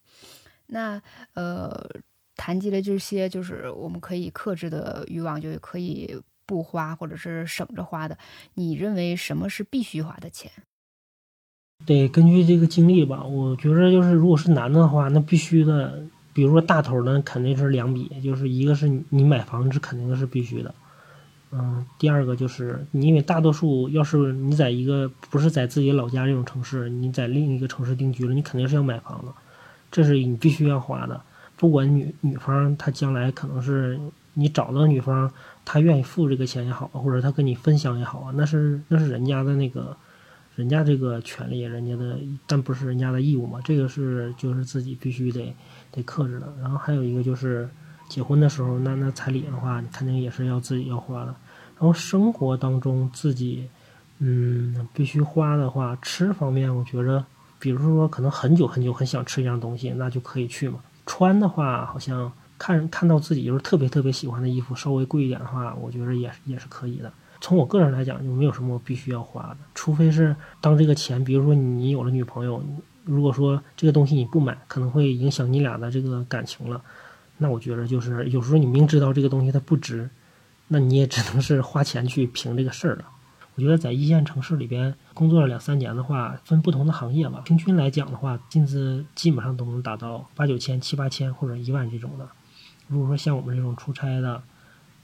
[0.67, 1.01] 那
[1.33, 1.89] 呃，
[2.35, 8.15] 谈及了这些，就是我们可以克制的欲望，就可以不花或者是省着花的。
[8.53, 10.51] 你认为什么是必须花的钱？
[11.85, 16.01] 得根据这个经历吧，我觉得就是如果是男的话，那必须的，
[16.33, 20.73] 比如说大头呢肯定是两笔，就是一个是你买房子肯定是必须的，
[21.53, 29.27] 嗯，第二个就是你因为大多数要是你在一个不是在自己老家这种城市，你在另一个城市定居了，你肯定是要买房子，
[29.91, 31.21] 这是你必须要花的，
[31.55, 33.99] 不管女女方她将来可能是
[34.33, 35.31] 你找到女方，
[35.63, 39.95] 她愿意付这个钱也好，或者她跟你分享也好啊，那是那是人家的那个。
[40.55, 43.59] 人家这个权利，人家的，但不是人家的义务嘛？
[43.63, 45.51] 这个是就是自己必须得
[45.91, 46.53] 得克制的。
[46.61, 47.67] 然后还有一个就是
[48.07, 51.35] 结婚的时候，那那彩礼的话，你肯定也是要自己要花的。
[51.77, 53.67] 然后生活当中自己
[54.19, 57.23] 嗯，必须花的话，吃方面我觉着，
[57.59, 60.79] 比如说可能很久很久很想吃一样东西，那就可以去嘛。
[61.05, 67.11] 穿的话，好像看看到自己就是特别特别喜欢的衣服，稍微贵一点的话，我觉得也也是可以的。
[67.41, 72.63] 从我个人来讲，就没有什么必须要花的，除非是当这个钱，比如说你有了女朋友，
[73.03, 76.81] 如果说这个东西你不买，可能会影响你俩的这个感情了，
[77.37, 80.09] 那我觉得就是有时候你明知道这个东西它不值，
[80.67, 83.05] 那你也只能是花钱去评这个事儿了。
[83.55, 92.27] 我觉得在一线城市里边工作了两三年的话，分不同的行业吧，平均来讲的话，薪资基本上都能达到八九千、七八千或者一万这种的。
[92.87, 94.41] 如果说像我们这种出差的，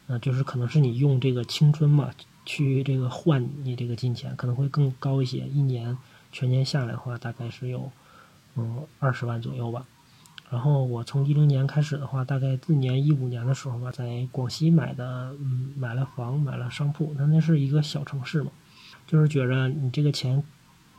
[0.08, 2.10] 呃，就是可能是你用这个青春嘛
[2.44, 5.48] 去这个换你这个金钱，可能会更高一些。
[5.48, 5.96] 一年
[6.32, 7.92] 全年下来的话，大概是有
[8.56, 9.86] 嗯二十万左右吧。
[10.52, 17.14] 然后我从一零年开始的话，大概一年一五年的时候吧，在广西买的，嗯，买了房，买了商铺。
[17.16, 18.50] 那那是一个小城市嘛，
[19.06, 20.44] 就是觉着你这个钱，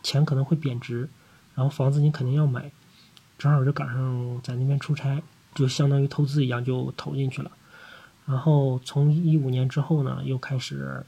[0.04, 1.08] 钱可能会贬值，
[1.56, 2.70] 然后房子你肯定要买，
[3.38, 5.20] 正好就赶上在那边出差，
[5.52, 7.50] 就相当于投资一样就投进去了。
[8.26, 11.04] 然后从一五年之后呢，又开始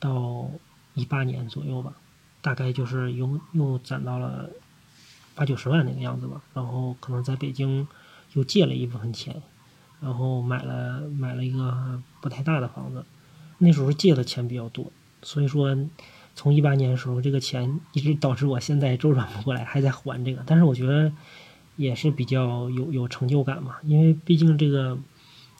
[0.00, 0.50] 到
[0.94, 1.92] 一八年左右吧，
[2.40, 4.48] 大概就是又又攒到了。
[5.34, 7.86] 八九十万那个样子吧，然后可能在北京
[8.34, 9.42] 又借了一部分钱，
[10.00, 13.04] 然后买了买了一个不太大的房子。
[13.58, 14.90] 那时候借的钱比较多，
[15.22, 15.76] 所以说
[16.34, 20.42] 从一八年的时候，这个钱一直导致我现在周转不过来，还在还这个。
[20.46, 21.12] 但是我觉得
[21.76, 24.98] 也是比较有有成就感嘛，因为毕竟这个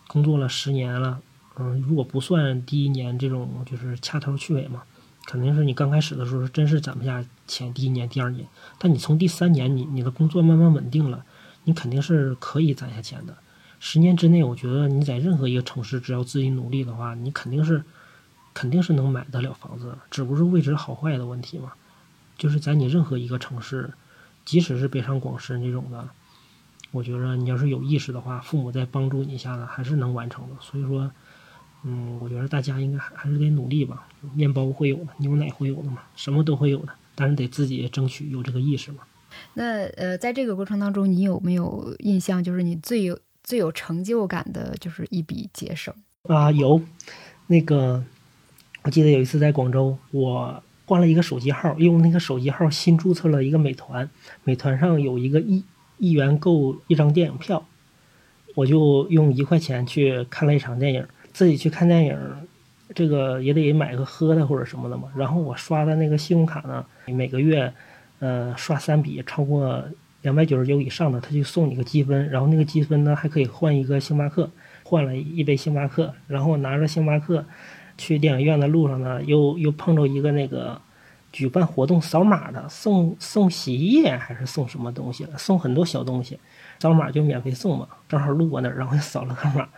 [0.09, 1.21] 工作了十年了，
[1.57, 4.83] 嗯，如果不算第一年这种就是掐头去尾嘛。
[5.27, 8.47] 肯定是你刚开始的时候真是攒不下钱，第一年、第二年，
[8.79, 11.25] 但你从第三年，你你的工作慢慢稳定了，
[11.65, 13.35] 你肯定是可以攒下钱的。
[13.81, 17.83] 十年之内，我觉得你在任何一个城市，只要自己努力的话，你肯定是
[18.53, 21.73] 肯定是能买得了房子，只不过是位置好坏的问题嘛。
[22.37, 23.95] 就是在你任何一个城市，
[24.45, 26.07] 即使是北上广深这种的，
[26.91, 30.57] 我觉得你要是有意识的话，父母在帮助你一下子，还是能完成的。
[30.61, 31.11] 所以说。
[31.87, 34.09] 嗯，我觉得大家应该还还是得努力吧。
[34.35, 39.03] 面包会有的，牛奶会有的嘛，什么都会有的，但是得自己争取有这个意识嘛。
[39.53, 46.51] 那呃，在这个过程当中，你有没有印象，就是你最有最有成就感的，就是一笔节省啊？
[46.53, 46.81] 有，
[47.49, 48.03] 那个
[48.85, 54.09] 我记得有一次在广州，我换了一个手机号，用那个手机号新注册了一个美团，
[54.45, 55.63] 美团上有一个一
[55.99, 57.67] 一元购一张电影票，
[58.55, 61.07] 我就用一块钱去看了一场电影。
[61.35, 62.17] 自己去看电影，
[62.95, 65.09] 这个也得买个喝的或者什么的嘛。
[65.17, 67.71] 然后我刷的那个信用卡呢，每个月，
[68.21, 69.85] 呃，刷三笔超过
[70.23, 72.31] 两百九十九以上的，他就送你个积分。
[72.31, 74.49] 然后那个积分呢，还可以换一个星巴克，
[74.85, 76.15] 换了一杯星巴克。
[76.29, 77.45] 然后拿着星巴克
[77.99, 80.81] 去电影院的路上呢，又又碰着一个那个
[81.33, 85.37] 举办活动扫码的，送送洗衣液还是送什么东西了？
[85.37, 86.39] 送很多小东西，
[86.79, 87.89] 扫码就免费送嘛。
[88.09, 89.69] 正好路过那儿，然后就扫了个码。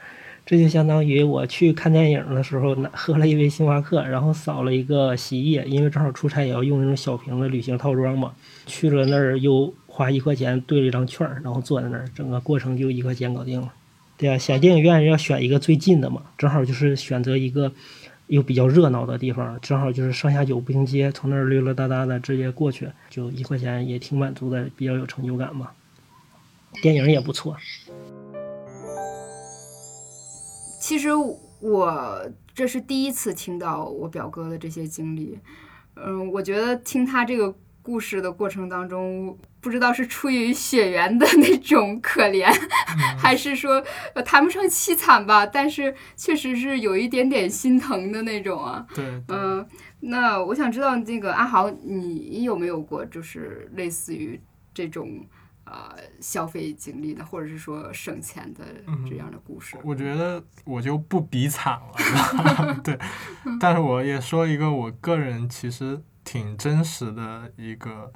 [0.47, 8.33] 这就相当于我去看电影的时候，拿喝了一杯星巴克，然后扫了一个洗衣液，因为正好出差也要用那种小瓶的旅行套装嘛。
[8.65, 13.73] 去了那儿又花一块钱兑了一张券，然后坐在那儿，整个过程就一块钱搞定了。
[14.17, 17.73] 对啊，选电影院要选一个最近的嘛，正好就是选择一个
[18.29, 25.71] 又比较热闹的地方，正好就是上下九步行街，从那儿溜溜达达的直接过去，就一块钱也挺满足的，比较有成就感嘛。
[26.83, 27.57] 电影也不错。
[30.87, 31.09] 其实
[31.59, 35.37] 我这是第一次听到我表哥的这些经历，
[35.97, 42.47] 嗯，我觉得听他这个故事的过程当中，不知道是出于血缘的那种可怜，
[43.19, 43.85] 还是说
[44.25, 48.87] 谈不上凄惨吧，但是确实是有一点点心疼的那种啊。
[48.95, 49.67] 对，嗯，
[49.99, 54.41] 那我想知道那个阿豪，你有没有过就是类似于
[54.73, 55.27] 这种？
[55.67, 58.65] 呃，消费经历的，或者是说省钱的
[59.09, 62.97] 这样的故事，我觉得我就不比惨了， 对。
[63.59, 68.13] 但是我也说一个我个人其实挺真实的一个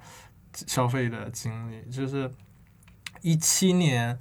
[0.53, 2.31] 消费的经历，就是
[3.21, 4.17] 一七年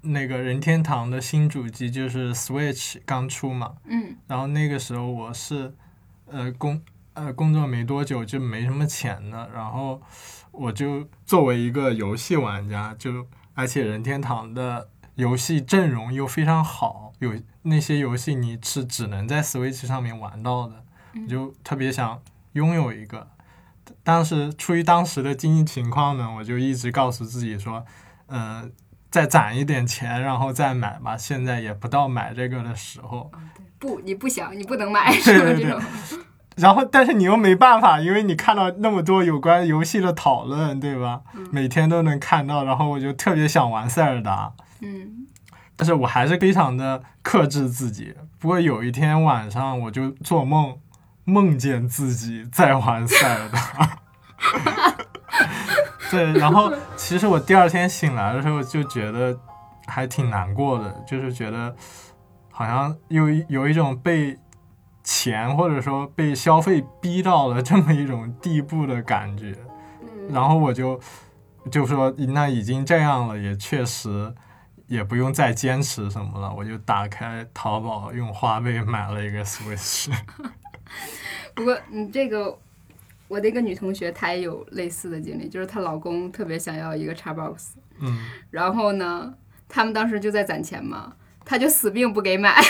[0.00, 5.72] 那个任天堂的新主机就是 Switch 刚出嘛，嗯，然后那个时候我是
[6.26, 10.02] 呃工呃工作没多久就没什么钱的，然后。
[10.52, 17.32] 我就作为一个游戏玩家，就而且任天堂的游戏阵容又非常好，有
[17.62, 20.84] 那些游戏你是只能在 Switch 上面玩到的，
[21.14, 22.22] 我就特别想
[22.52, 23.28] 拥有一个。
[24.04, 27.84] 当时出于当时的经济情况呢，我就一直告诉自己说，
[28.26, 28.72] 嗯，
[29.10, 31.16] 再攒一点钱，然后再买吧。
[31.16, 33.30] 现在也不到买这个的时候。
[33.78, 35.44] 不，你不想，你不能买，是吧？
[35.46, 35.82] 这种。
[36.56, 41.20] 然后但是你又没办法，因为你看到那么多有关游戏的讨论，对吧？
[41.50, 45.26] 每天都能看到，然后我就特别想玩塞尔达，嗯
[45.74, 48.14] 但是我还是非常的克制自己。
[48.38, 50.76] 不过有一天晚上，我就做梦，
[51.24, 53.98] 梦见自己在玩塞尔达。
[56.10, 59.36] 对，然后其实我第二天醒来的时候就觉得
[59.86, 61.74] 还挺难过的，就是觉得
[62.50, 64.38] 好像有一有一种被
[65.02, 69.56] 钱或者说被消费逼到了这么一种地步的感觉。
[70.14, 71.00] 嗯然后我就
[71.70, 74.32] 就说，那已经这样了，也确实
[74.86, 76.52] 也不用再坚持什么了。
[76.56, 80.12] 我就打开淘宝，用花呗买了一个 Switch。
[81.54, 82.56] 不过你这个，
[83.28, 88.18] 我的一个女同学她也有类似的经历，就是她老公特别想要一个 Xbox，嗯，
[88.50, 89.34] 然后呢，
[89.68, 91.12] 他们当时就在攒钱嘛，
[91.44, 92.60] 她就死命不给买，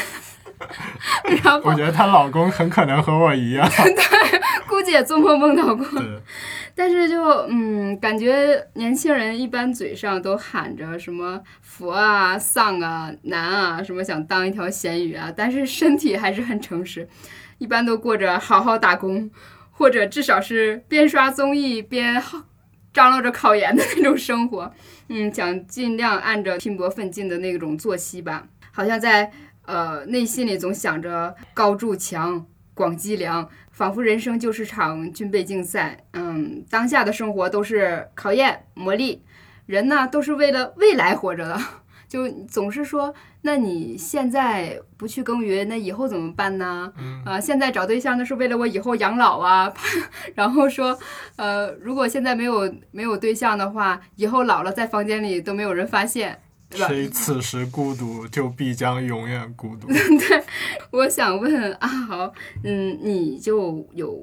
[1.42, 3.68] 然后我觉得她老公很可能和我一样。
[3.70, 5.86] 对估计也做梦梦到过。
[6.74, 17.06] 但是就嗯，感觉年轻人一般嘴上都喊着什么佛啊、丧啊、难啊，什么想当一条咸鱼啊，但是身体还是很诚实，
[17.58, 19.30] 一般都过着好好打工，
[19.70, 22.44] 或者至少是边刷综艺边好
[22.94, 24.72] 张罗着考研的那种生活。
[25.08, 29.30] 嗯，想尽量按着拼搏奋进的那种作息吧，好像在
[29.66, 33.48] 呃内心里总想着高筑墙、广积粮。
[33.72, 39.20] 仿佛人生就是场军备竞赛，嗯，当下的生活都是考验磨砺，
[39.64, 41.58] 人呢都是为了未来活着的，
[42.06, 46.92] 就总是说，那你现在不去耕耘，那以后怎么办呢？
[47.24, 49.72] 啊，现在找对象那是为了我以后养老啊，
[50.36, 50.96] 然后说，
[51.36, 56.38] 呃，如果现在没有没有对象的话，以后老了在房间里都没有人发现，
[56.72, 56.88] 对吧？
[56.88, 59.86] 谁此时孤独，就必将永远孤独。
[59.92, 60.44] 对
[60.90, 62.32] 我想问阿豪，
[62.64, 64.18] 嗯，你就有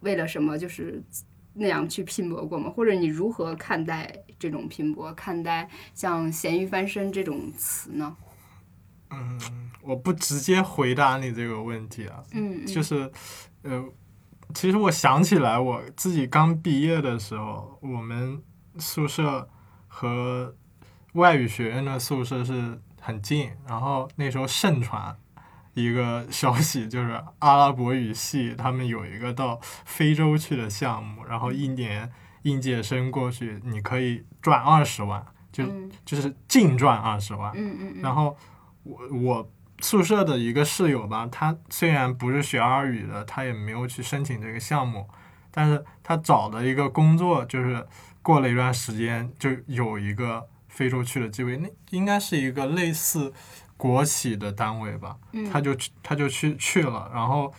[0.00, 1.02] 为了什么就是
[1.54, 2.70] 那样去拼搏过吗？
[2.70, 5.12] 或者你如何看待这种拼搏？
[5.14, 8.16] 看待像咸鱼翻身这种词呢？
[9.12, 9.40] 嗯
[9.82, 13.10] 我不直接回答你这个问题啊，嗯，就是，
[13.62, 13.82] 呃，
[14.54, 18.40] 其实我想起来，我自己刚毕业的时候，我们
[18.78, 19.48] 宿舍
[19.88, 20.54] 和
[21.14, 25.16] 外语学院的宿舍是很近，然后那时候盛传
[25.74, 32.10] 一个消息，就是阿拉伯语系他们有一个到非洲去的项目，然后一年
[32.42, 35.90] 应届生过去，你可以赚二十万，就嗯。
[36.04, 38.02] 就是净赚二十万，嗯嗯嗯。
[38.02, 38.36] 然后
[38.82, 39.50] 我我
[39.80, 45.08] 宿舍的一个室友吧，他虽然不是学阿语的，他也没有去申请这个项目，
[45.50, 47.86] 但是他找的一个工作就是
[48.22, 50.48] 过了一段时间就有一个
[50.80, 53.30] 非洲去的机会，那应该是一个类似
[53.76, 57.52] 国企的单位吧，嗯，他就去他就去去了，然后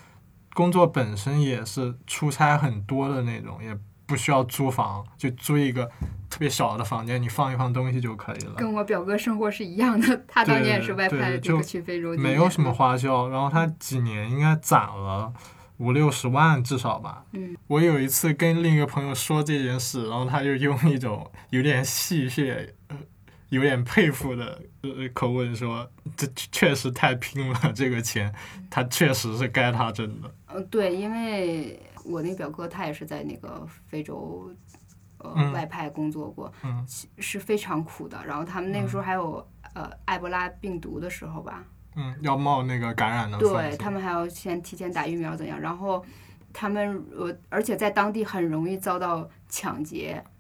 [0.55, 5.85] 工作本身也是出差很多的那种，也不需要租房，就租一个
[6.31, 8.53] 特别小的房间，你放一放东西就可以了。
[8.55, 12.73] 跟我表哥生活是一样的，他当年也是外派对就这个去非洲，没有什么。
[12.73, 15.31] 花销，然后他几年应该攒了
[15.77, 17.23] 五六十万至少吧。
[17.33, 22.65] 嗯，我有一次跟另一个朋友说这件事，然后他就用一种有点戏谑、呃
[23.51, 28.33] 有点佩服的呃口吻说：“这确实太拼了，这个钱
[28.69, 30.33] 他确实是该他挣的。
[30.47, 34.51] 嗯，对，因为我那个表哥他也是在那个非洲。
[35.23, 36.83] 呃，嗯外派工作过，嗯
[37.19, 38.19] 是非常苦的。
[38.25, 41.63] 然后他们那个时候还有、呃埃博拉病毒的时候吧，”
[41.95, 43.37] 嗯，要冒那个感染的。
[43.37, 45.61] 对他们还要先提前打疫苗怎样？
[45.61, 46.03] 然后
[46.51, 50.30] 他们呃，而且在当地很容易遭到抢劫，嗯，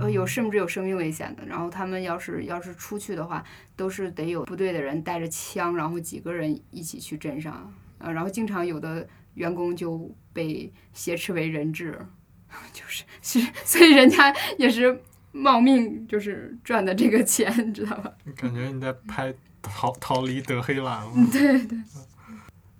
[0.00, 1.44] 呃，有甚至有生命危险的。
[1.46, 3.44] 然后他们要是要是出去的话，
[3.76, 11.98] 都是得有部队的人带着枪，然后几个人一起去镇上，呃，然后经常有的员工就被挟持为人质，
[12.72, 15.00] 就是是，所以人家也是
[15.32, 18.12] 冒命就是赚的这个钱，你知道吧？
[18.36, 21.12] 感觉你在拍逃逃离德黑兰了。
[21.32, 21.78] 对对，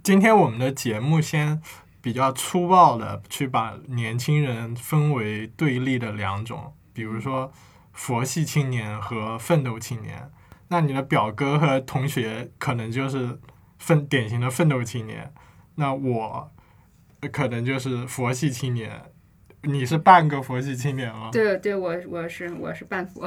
[0.03, 1.61] 今天我们的节目先
[2.01, 7.53] 比较粗暴的去把年轻人分为对立的两种，比如说
[7.93, 10.31] 佛系青年和奋斗青年。
[10.69, 13.39] 那你的表哥和同学可能就是
[13.79, 15.31] 奋典型的奋斗青年，
[15.75, 16.51] 那我
[17.31, 19.03] 可能就是佛系青年。
[19.63, 21.31] 你是半个佛系青年吗？
[21.33, 23.27] 对对，我我是我是半佛，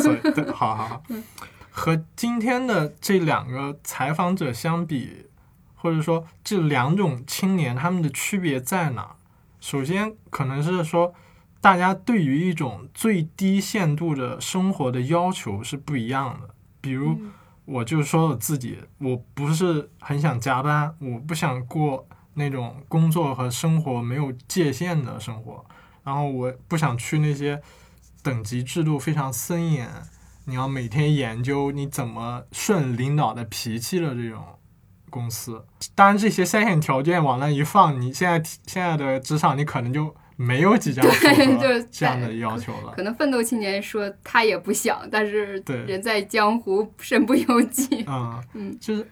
[0.00, 1.02] 所以对，好好好。
[1.70, 5.26] 和今天的这两个采访者相比，
[5.74, 9.16] 或者说这两种青年他们的区别在哪？
[9.60, 11.14] 首先，可能是说
[11.62, 16.50] 大家对于一种最低限度的生活的要求是不一样的。
[16.80, 17.16] 比如，
[17.64, 22.04] 我就说我自己，我不是很想加班，我不想过
[22.34, 25.64] 那种工作和生活没有界限的生活，
[26.02, 27.62] 然后我不想去那些
[28.24, 29.88] 等级制度非常森严，
[30.46, 34.42] 你要每天研究你怎么顺领导的脾气的这种
[35.08, 35.64] 公司。
[35.94, 42.92] 当然，这些筛选条件往那一放，你现在现在的职场你可能就没有几家符对合就这样的要求了。
[42.96, 48.04] 可能奋斗青年说他也不想，但是对人在江湖身不由己。
[48.08, 49.06] 嗯，嗯就是，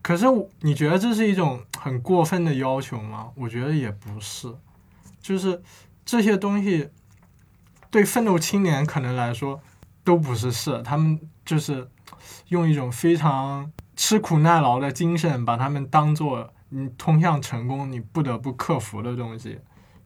[0.00, 0.26] 可是
[0.60, 3.28] 你觉得这是一种很过分的要求吗？
[3.36, 4.52] 我觉得也不是，
[5.20, 5.62] 就是
[6.04, 6.88] 这些东西
[7.90, 9.60] 对奋斗青年可能来说
[10.02, 11.88] 都不是事，他们就是
[12.48, 19.58] 用一种非常吃苦耐劳的精神，把他们当做你通向成功你不得不克服的东西，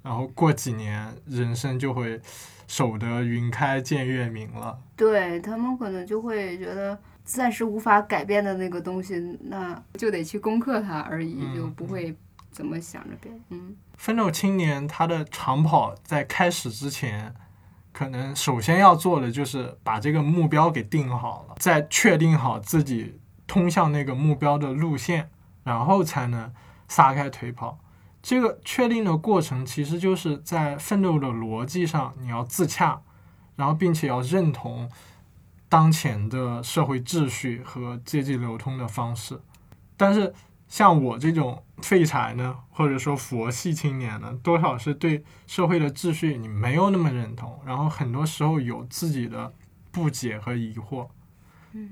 [0.05, 2.21] 然后过几年人生就会
[2.67, 4.79] 守得云开见月明了。
[4.95, 12.15] 对他们可能就会觉得暂时无法改变的那个东西，那就得去攻克它而已，嗯就不会
[12.51, 13.41] 怎么想着别人。
[13.49, 17.35] 嗯，奋斗青年他的长跑在开始之前，
[17.91, 25.31] 可能首先要做的就是把这个目标给定好了，再确定好自己通向那个目标的路线，
[25.63, 26.53] 然后才能
[26.89, 27.79] 撒开腿跑。
[28.25, 33.03] 这个确定的过程，其实就是在奋斗的逻辑上，你要自洽，
[33.55, 34.91] 然后并且要认同
[35.68, 39.39] 当前的社会秩序和阶级流通的方式。
[39.99, 40.33] 但是
[40.66, 49.53] 像我这种废柴呢，或者说佛系青年呢，多少是对社会的秩序你没有那么认同，然后很多时候有自己的
[49.93, 51.07] 不解和疑惑。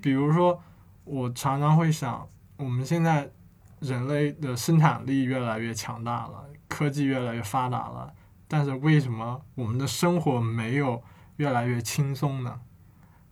[0.01, 0.63] 比如说，
[1.05, 2.27] 我常常会想，
[2.57, 3.31] 我们现在
[3.83, 8.15] 人类的生产力越来越强大了，科技越来越发达了，
[8.47, 11.03] 但是为什么我们的生活没有
[11.37, 12.61] 越来越轻松呢？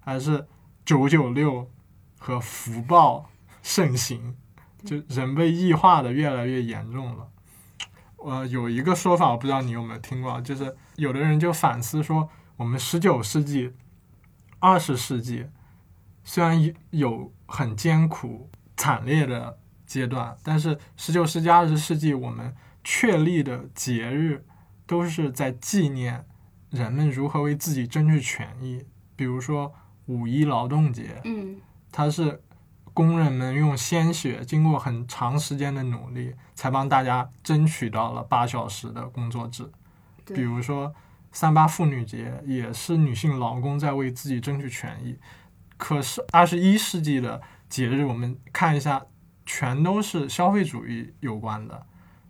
[0.01, 0.47] 还是
[0.85, 1.71] 九九六
[2.19, 3.31] 和福报
[3.63, 4.35] 盛行？
[4.85, 7.29] 就人被异化的越来越严重了。
[8.17, 13.73] 呃，有一个说法，我不知道你有没有听过，就是有的人就反思说，我们十九世纪、
[14.59, 15.47] 二十世纪
[16.25, 19.60] 虽然有有很艰苦、惨烈的
[19.91, 24.47] 阶段，但是十九世纪、二十世纪我们确立的节日
[24.87, 26.25] 都是在纪念
[26.71, 28.87] 人们如何为自己争取权益，
[29.17, 29.75] 比如说
[30.07, 31.57] 五一劳动节，嗯，
[31.91, 32.41] 它是
[32.95, 39.69] 工人们用鲜血，经过很长时间的努力，才帮大家争取到了八小时的工作制。
[40.25, 40.95] 比如说
[41.33, 45.19] 三八妇女节，也是女性劳工在为自己争取权益。
[45.77, 49.03] 可是二十一世纪的节日，我们看一下，
[49.53, 51.85] 全都是消费主义有关的。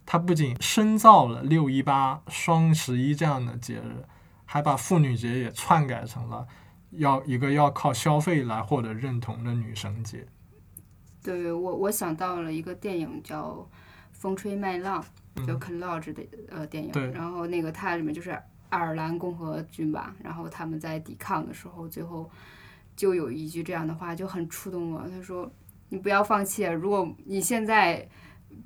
[0.06, 4.02] 它不仅深造了六一八、双十一这样的节日，
[4.46, 6.48] 还把妇女节也篡改成了
[6.92, 10.26] 要一个要靠消费来获得认同的女神节。
[11.22, 13.50] 对我我想到了一个电影叫
[14.12, 15.04] 《风吹麦浪》，
[15.46, 18.30] 就 Ken Loach 的呃电影，对然后那个它里面就是
[18.70, 22.28] 爱尔兰共和军吧，然后他们在抵抗的时候，最后
[22.96, 25.48] 就有一句这样的话就很触动我，他说
[25.91, 28.09] ：“你不要放弃，如果你现在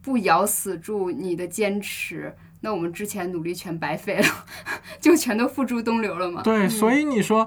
[0.00, 4.26] 不咬死住你的坚持。”那我们之前努力全白费了，
[4.98, 6.40] 就全都付诸东流了嘛。
[6.40, 7.46] 对，所以你说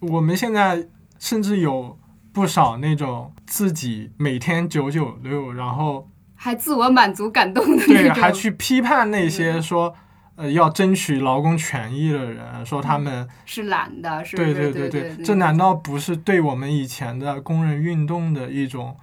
[0.00, 1.98] 我们现在甚至有
[2.32, 9.94] 不少那种自己每天九九六，然后还自我满足感动的对还去批判那些说
[10.36, 14.72] 呃要争取劳工权益的人，说他们是懒的，是不对是？
[14.72, 18.96] 对对这难道不是对我们以前的工人运动的一种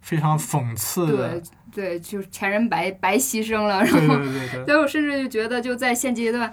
[0.00, 1.42] 非常讽刺的对？
[1.72, 6.52] 对，就是前人白白牺牲了，然后，对对对 所以我甚至就觉得，就在现阶段，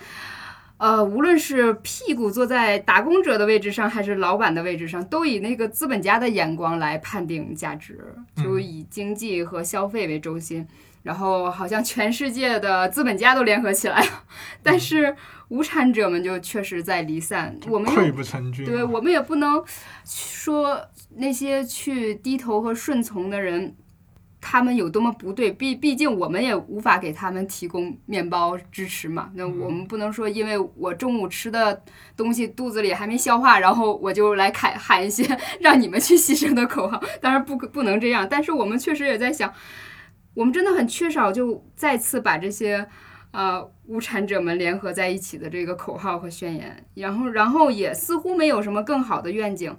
[0.78, 10.66] 呃，无论是屁股坐在打工者的位置上，还是老板的位置上，都以那个资本家的眼光来判定价值，就嗯以经济和消费为中心。
[11.10, 14.24] 然后好像全世界的资本家都联合起来了，
[14.62, 15.16] 但是
[15.48, 17.58] 无产者们就确实在离散。
[17.68, 18.64] 我们又溃不成军。
[18.64, 19.60] 对我们也不能
[20.06, 20.80] 说
[21.16, 23.76] 那些去低头和顺从的人，
[24.40, 25.52] 他们有多么不对。
[25.52, 29.32] 毕毕竟我们也无法给他们提供面包支持嘛。
[29.34, 31.82] 那我们不能说，因为我中午吃的
[32.16, 35.26] 东西肚子里还没消化，然后我就来喊喊一些
[35.60, 37.02] 让你们去牺牲的口号。
[37.20, 39.52] 当然不可不能这样，但是我们确实也在想，
[40.40, 42.88] 我们真的很缺少，就再次把这些。
[43.32, 49.78] 呃，无产者们联合在一起的这个口号和宣言，然后，然后也似乎没有什么更好的愿景，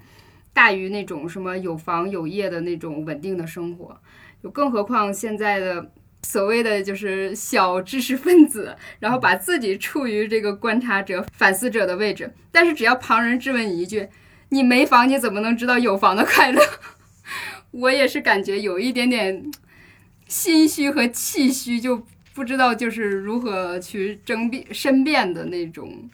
[0.53, 4.01] 大于那种什么有房有业的那种稳定的生活。
[4.41, 5.91] 就更何况现在的
[6.23, 14.09] 所谓的就是小知识分子，然后把自己处于这个观察者、反思者的位置，但是只要旁人质问你一句
[14.51, 16.63] ：“你没房，你怎么能知道有房的快乐？”
[17.73, 19.51] 我也是感觉有一点点
[20.31, 22.01] 心虚和气虚，就
[22.33, 26.09] 不知道就是如何去争辩申辩的那种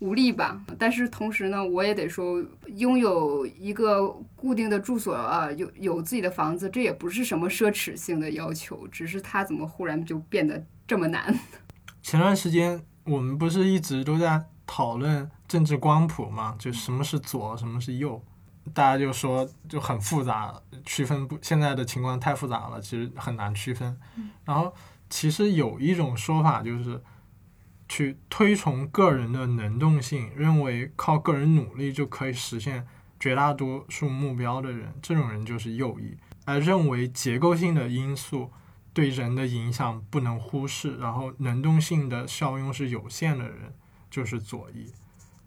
[0.00, 0.60] 无力吧。
[0.76, 2.44] 但是同时呢，我也得说，
[2.74, 11.38] 拥有一个固定的住所啊，有有自己的房子，这也不是什么奢侈性的要求，只是它怎么忽然就变得这么难？
[12.02, 16.56] 前段时间我们不是一直都在讨论政治光谱嘛？
[16.58, 18.20] 就什么是左，什么是右，
[18.72, 20.54] 大家就说就很复杂，
[20.84, 23.98] 区分不现在的情况太复杂了，其实很难区分。
[24.44, 24.74] 然后
[25.10, 27.02] 其实有一种说法就是
[27.88, 32.86] 去推崇个人的能动性，认为靠个人努力就可以实现
[33.18, 38.50] 绝大多数目标的人，这种人就是右翼；而认为结构性的因素。
[38.94, 43.74] 对人的影响不能忽视，然后能动性的效用是有限的人
[44.10, 44.92] 就是左翼。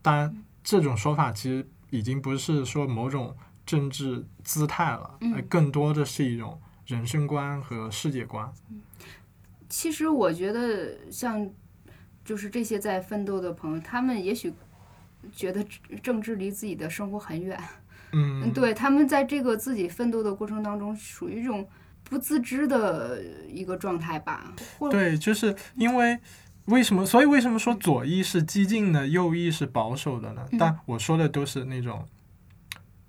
[0.01, 8.51] 当然，这种说法其实已经不是说某种政治姿态了，而更多的是一种人生观和世界观。
[9.69, 11.49] 其实我觉得，像
[12.23, 14.53] 就是这些在奋斗的朋友，他们也许
[15.31, 15.65] 觉得
[16.01, 17.59] 政治离自己的生活很远。
[18.13, 21.67] 嗯， 对他们在这个自己奋斗的过程当中，属于一种。
[22.07, 23.19] 不自知的
[23.49, 24.53] 一个状态吧。
[24.91, 26.15] 对，就是因为
[26.65, 27.05] 为什么？
[27.05, 30.45] 所以为什么说左翼是激进的，右翼是保守的呢？
[30.57, 32.07] 但我说的都是那种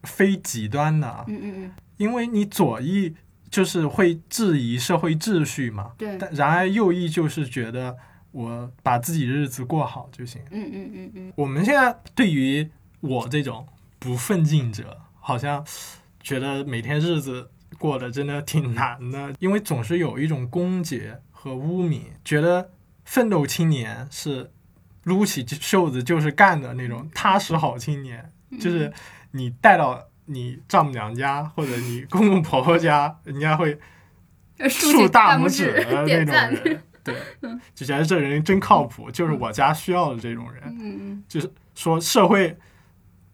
[0.04, 1.24] 非极端的。
[1.28, 1.72] 嗯嗯嗯。
[1.96, 3.14] 因为你左翼
[3.50, 5.92] 就是会质疑社会秩序嘛。
[5.96, 6.16] 对。
[6.18, 7.96] 但然而右翼就是觉得
[8.32, 10.40] 我把自己日子过好就行。
[10.50, 11.32] 嗯嗯嗯嗯。
[11.36, 12.68] 我们现在对于
[13.00, 13.66] 我这种
[13.98, 15.64] 不奋进者，好像
[16.20, 17.50] 觉得每天日子。
[17.78, 22.70] 过得真的挺难的，因为总是有一种攻讦和污名，觉得
[23.06, 24.50] 奋斗青年是
[25.04, 28.30] 撸起袖子就是干的那种踏实好青年，
[28.60, 28.92] 就是
[29.30, 33.78] 你带到你丈母娘家或者你公公婆婆家，人家会
[34.68, 37.14] 竖大拇指的 那种人，对，
[37.74, 42.58] 就觉得这人真靠谱，就是我家需要的这种人，就是说社会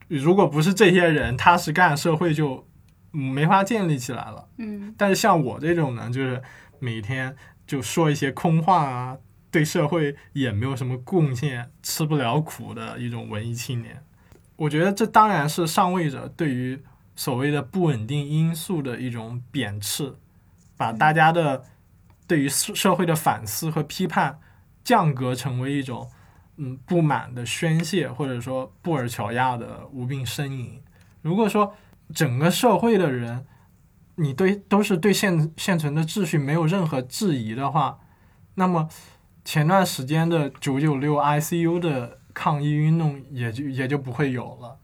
[0.07, 2.65] 如果不是这些人踏实干，社会就。
[3.15, 4.49] 没法建立起来了。
[4.57, 6.43] 嗯，但是像我这种呢，就是
[6.79, 9.19] 每天就说一些空话啊，
[9.53, 14.03] 对社会也没有什么贡献，吃不了苦的一种文艺青年。
[14.57, 16.83] 我觉得这当然是上位者对于
[17.15, 20.17] 所谓的不稳定因素的一种贬斥，
[20.77, 21.63] 把大家的
[22.27, 24.41] 对于社会的反思和批判
[24.83, 26.11] 降格成为一种
[26.57, 30.83] 嗯不满的宣泄，或者说布尔乔亚的无病呻吟。
[31.21, 31.73] 如果说。
[32.13, 33.47] 整个社会的人，
[34.17, 38.01] 你对都是对现现存的秩序没有任何质疑的话，
[38.57, 38.87] 那么
[39.45, 44.79] 前段时间的九九六 ICU 的抗议运动也就也就不会有了。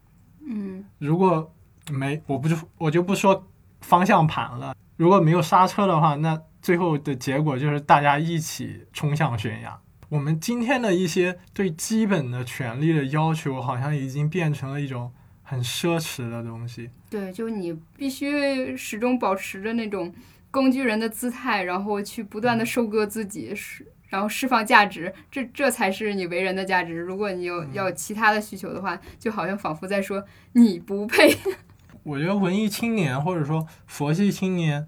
[0.47, 1.53] 嗯，如果
[1.91, 3.47] 没我不就我就不说
[3.81, 9.79] 方向盘了，如果没有刹车的话，那最后的结果就是大家一起冲向悬崖。
[10.09, 15.13] 我们今天的一些对基本的权利的要求，好像已经变成了一种。
[15.51, 20.13] 很奢侈的东西，对，就你必须始终保持着那种
[20.51, 26.95] 工具人的姿态，然后去不断的收割自己，释然后释放价值，这这才是你为人的价值。
[26.95, 31.37] 如果你有要其他的需求的话，就好像仿佛在说你不配。
[32.05, 34.87] 我觉得文艺青年或者说佛系青年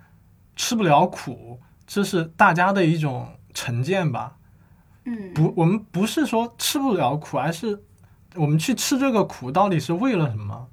[0.57, 4.37] 吃不了苦，这是大家的一种成见吧。
[5.05, 7.85] 嗯，不，我们不是说吃不了苦，而是。
[8.37, 10.69] 我们去吃这个苦到底是为了什么？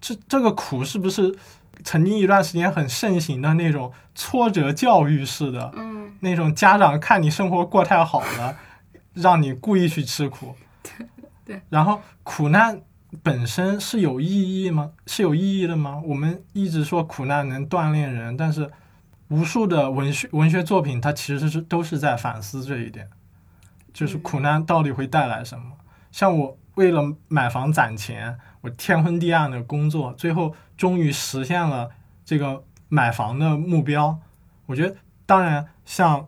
[0.00, 1.32] 这这个苦是不是
[1.84, 5.72] 曾经一段时间很盛行的那种挫折教育式的？
[5.76, 8.56] 嗯，那种家长看你生活过太好了，
[9.14, 10.54] 让你故意去吃苦。
[11.44, 11.60] 对。
[11.68, 12.80] 然后苦难
[13.22, 14.92] 本身是有意义吗？
[15.06, 16.00] 是有意义的吗？
[16.04, 18.70] 我们一直说苦难能锻炼人，但是
[19.28, 23.08] 无数的文学文学作品，它其实是都是在反思这一点，
[23.92, 25.72] 就是苦难到底会带来什么？
[26.10, 26.56] 像我。
[26.76, 31.90] 为了买房攒钱，我天昏地暗的工作，最后终于实现了
[32.24, 34.18] 这个买房的目标。
[34.64, 36.26] 我觉得，当然，像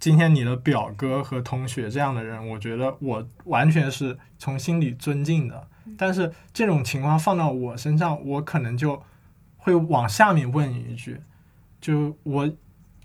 [0.00, 5.68] 今天你的表哥和同学这样的人，我觉得我完全是从心里尊敬的。
[5.96, 9.00] 但是这种情况放到我身上，我可能就
[9.58, 11.20] 会往下面问一句：
[11.80, 12.52] 就我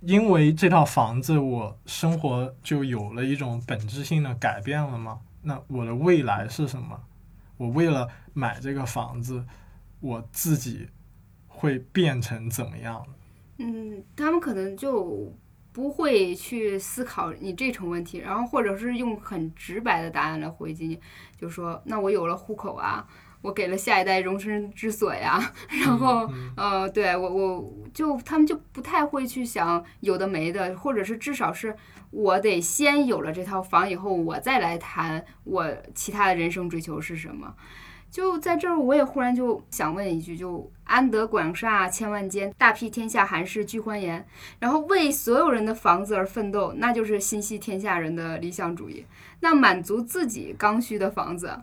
[0.01, 5.19] 因为这套房子，我生活就有了一种本质性的改变了吗？
[5.43, 6.99] 那我的未来是什么？
[7.57, 9.45] 我为了买这个房子，
[9.99, 10.89] 我自己
[11.47, 13.05] 会变成怎么样？
[13.57, 15.33] 嗯，他们可能就
[15.73, 20.99] 不会去思考你这层问题，然后或者是用很直白的答案来回击你，
[21.37, 23.05] 就说：那我有了户口啊，
[23.41, 25.53] 我给了下一代容身之所呀。
[25.83, 31.75] 然后，嗯呃，对我我就他们就不太会去想有的没的，或者是至少是
[32.11, 37.53] 我得先有了这套房以后，我再来谈我其他的人生追求是什么。
[38.11, 44.25] 就在这儿，我也忽然就想问一句：就安得广厦千万间，大庇天下寒士俱欢颜。
[44.59, 49.05] 然后为所有人的房子而奋斗，那就是心系天下人的理想主义。
[49.41, 51.59] 那满足自己刚需的房子，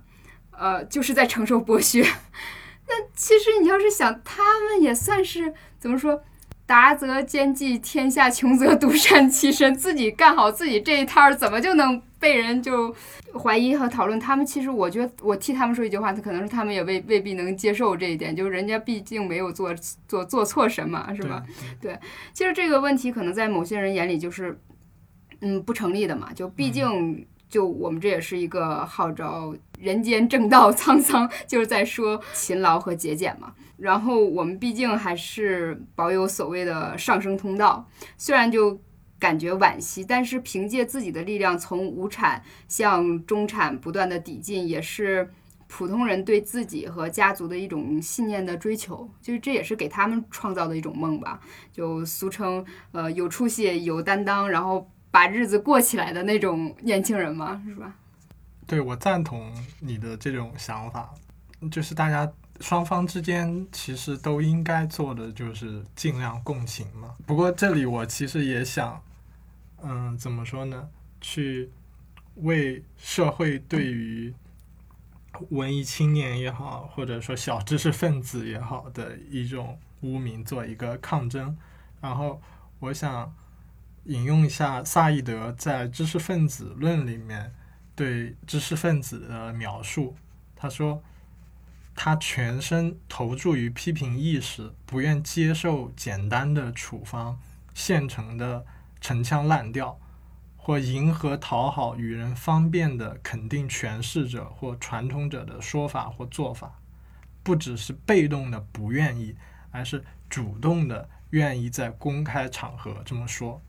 [0.52, 2.02] 呃，就是在承受剥削。
[2.88, 6.22] 那其实你要是想，他们也算是怎么说？
[6.66, 9.72] 达则兼济天下，穷则独善其身。
[9.74, 12.92] 自己干好自己这一摊儿，怎么就能被人就
[13.32, 14.18] 怀疑和讨论？
[14.18, 19.72] 他们其实，我觉得我替他们说一句话，他可能是他们也未未必能接受这一点，就是人家毕竟没有做
[20.08, 21.40] 做做错什么，是吧？
[21.80, 21.96] 对？
[22.32, 24.58] 其实这个问题可能在某些人眼里就是，
[25.40, 26.32] 嗯，不成立的嘛。
[26.34, 33.52] 就毕竟，就我们这也是一个号召人间正道沧桑，就是在说勤劳和节俭嘛。
[33.76, 38.80] 然后我们毕竟还是保有所谓的上升通道，虽然就
[39.18, 45.30] 感觉惋惜，但是凭借自己的力量从无产向中产不断的抵进，也是
[45.68, 51.40] 普通人对自己和家族的一种信念的追求，就是这也是给他们创造的一种梦吧，
[51.72, 57.94] 就俗称呃有出息、有担当，然后把日子过起来的那种年轻人嘛，是吧？
[58.66, 61.12] 对，我赞同你的这种想法，
[61.70, 67.14] 就是大家双方之间其实都应该做的就是尽量共情嘛。
[67.26, 69.02] 不过这里我其实也想，
[69.82, 70.88] 嗯，怎么说呢？
[71.20, 71.70] 去
[72.36, 74.34] 为社会对于
[75.50, 81.56] 文艺青年也好，或者说小知识分子也好的一种污名做一个抗争。
[82.00, 82.40] 然后
[82.78, 83.34] 我想
[84.04, 87.52] 引用一下萨义德在《知识分子论》里面。
[87.96, 90.14] 对知识分子的描述，
[90.54, 91.02] 他说，
[91.96, 97.38] 他全身投注于批评意识，不愿接受简单的处方、
[97.74, 98.64] 现成的
[99.00, 99.98] 陈腔滥调，
[100.56, 106.78] 或迎合讨好与人方便的肯定诠释者或传统者的说法或做法，
[107.42, 109.34] 不只是被动的不愿意，
[109.70, 113.62] 而是主动的愿意在公开场合这么说。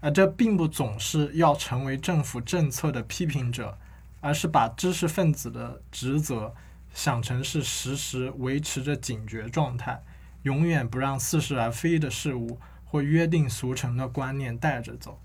[0.00, 3.78] 而这并不总是要成为政府政策的批评者，
[4.20, 6.52] 而是把知识分子的职责
[6.94, 10.02] 想成是时时维持着警觉状态，
[10.42, 15.20] 永远不让似是而非的事物或约定俗成的观念带着走。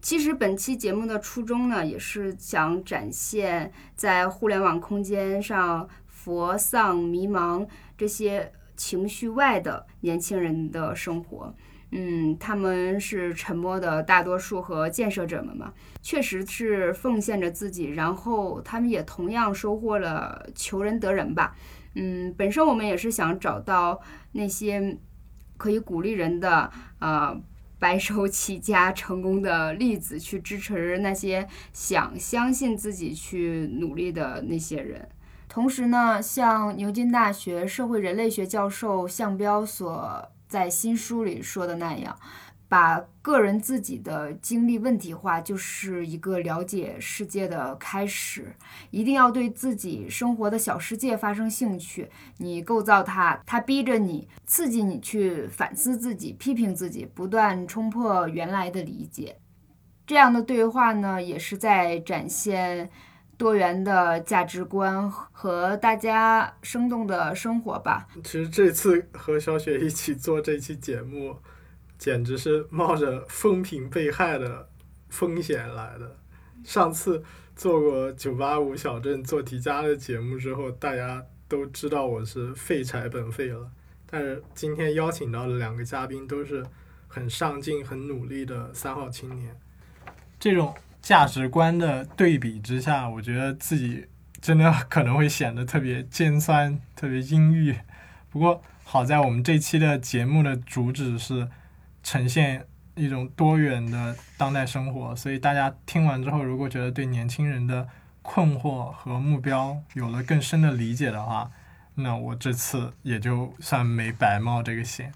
[0.00, 7.66] 其实本期节目的初衷呢，也是想展现在互联网空间上佛丧迷茫
[7.96, 11.52] 这些情绪外的年轻人的生活。
[11.90, 15.72] 嗯，他们是沉默的大多数和建设者们嘛，
[16.02, 21.56] 确实是奉献着自己，然后他们也同样收获了求人得人吧。
[21.94, 24.00] 嗯，本身我们也是想找到
[24.32, 24.98] 那些
[25.56, 27.34] 可以鼓励人的，呃，
[27.78, 35.08] 白手起家成功的例子，去支持那些想相信自己去努力的那些人。
[35.48, 40.30] 同时呢，像牛津大学社会人类学教授向彪所。
[40.48, 42.18] 在新书里说的那样，
[42.68, 48.54] 把个人自己的经历问题化，就是一个了解世界的开始。
[48.90, 59.36] 一定要对自己生活的小世界发生兴趣，你构造它，它逼着你，刺激你去反思自己、批评自己，不断冲破原来的理解。
[60.06, 62.88] 这样的对话呢，也是在展现
[63.38, 68.06] 多元的价值观和大家生动的生活吧。
[68.24, 71.36] 其实这次和小雪一起做这期节目，
[71.96, 74.68] 简直是冒着风评被害的
[75.08, 76.16] 风险来的。
[76.64, 77.22] 上次
[77.54, 83.70] 做过九八五小镇做题家的节目之后，大家都知道我是废柴本废了。
[84.10, 86.66] 但是今天邀请到的两个嘉宾都是
[87.06, 89.56] 很上进、很努力的三好青年。
[90.40, 90.74] 这种
[91.08, 94.06] 价值观的对比之下，我觉得自己
[94.42, 97.74] 真的可能会显得特别尖酸、 特别阴郁。
[98.28, 101.48] 不过好在我们这期的节目的主旨是
[102.02, 102.62] 呈现
[102.94, 107.88] 一种多元的当代生活，所以大家听完之后，如果觉得对年轻人的
[108.20, 111.50] 困惑和目标有了更深的理解的话，
[111.94, 115.10] 那我这次也就算没白冒这个险。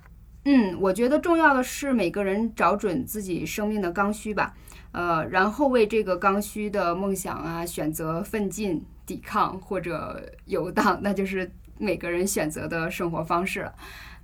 [0.47, 4.55] 嗯，我觉得重要的是每个人找准自己生命的刚需吧。
[4.93, 13.73] 呃，然后为这个刚需的梦想啊，选择奋进、抵抗或者游荡，那就是每个人选择的生活方式了。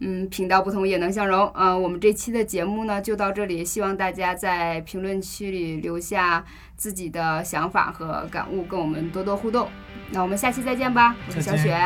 [0.00, 1.50] 嗯，频道不同也能相融。
[1.54, 6.44] 嗯、呃，我们这期的节目呢就到这里，希望大家在评论区里留下
[6.76, 9.68] 自己的想法和感悟，跟我们多多互动。
[10.10, 11.76] 那我们下期再见吧，我是小雪。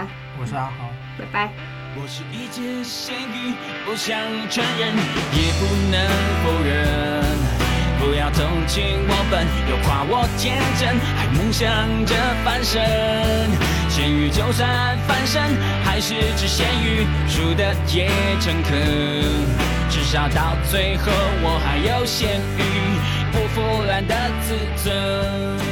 [0.40, 0.90] 我是阿豪。
[1.18, 1.52] 拜拜。
[1.94, 3.54] 我是一只咸鱼，
[3.84, 4.18] 不想
[4.50, 4.94] 承认，
[5.32, 6.08] 也不能
[6.42, 7.51] 否认。
[8.03, 12.82] 不要同情我笨，又夸我天真，还梦想着翻身。
[13.88, 15.40] 咸鱼就算翻身，
[15.84, 18.76] 还是只咸鱼，输得也诚恳。
[19.88, 21.12] 至少到最后，
[21.44, 22.62] 我还有咸鱼
[23.30, 25.71] 不腐烂的自尊。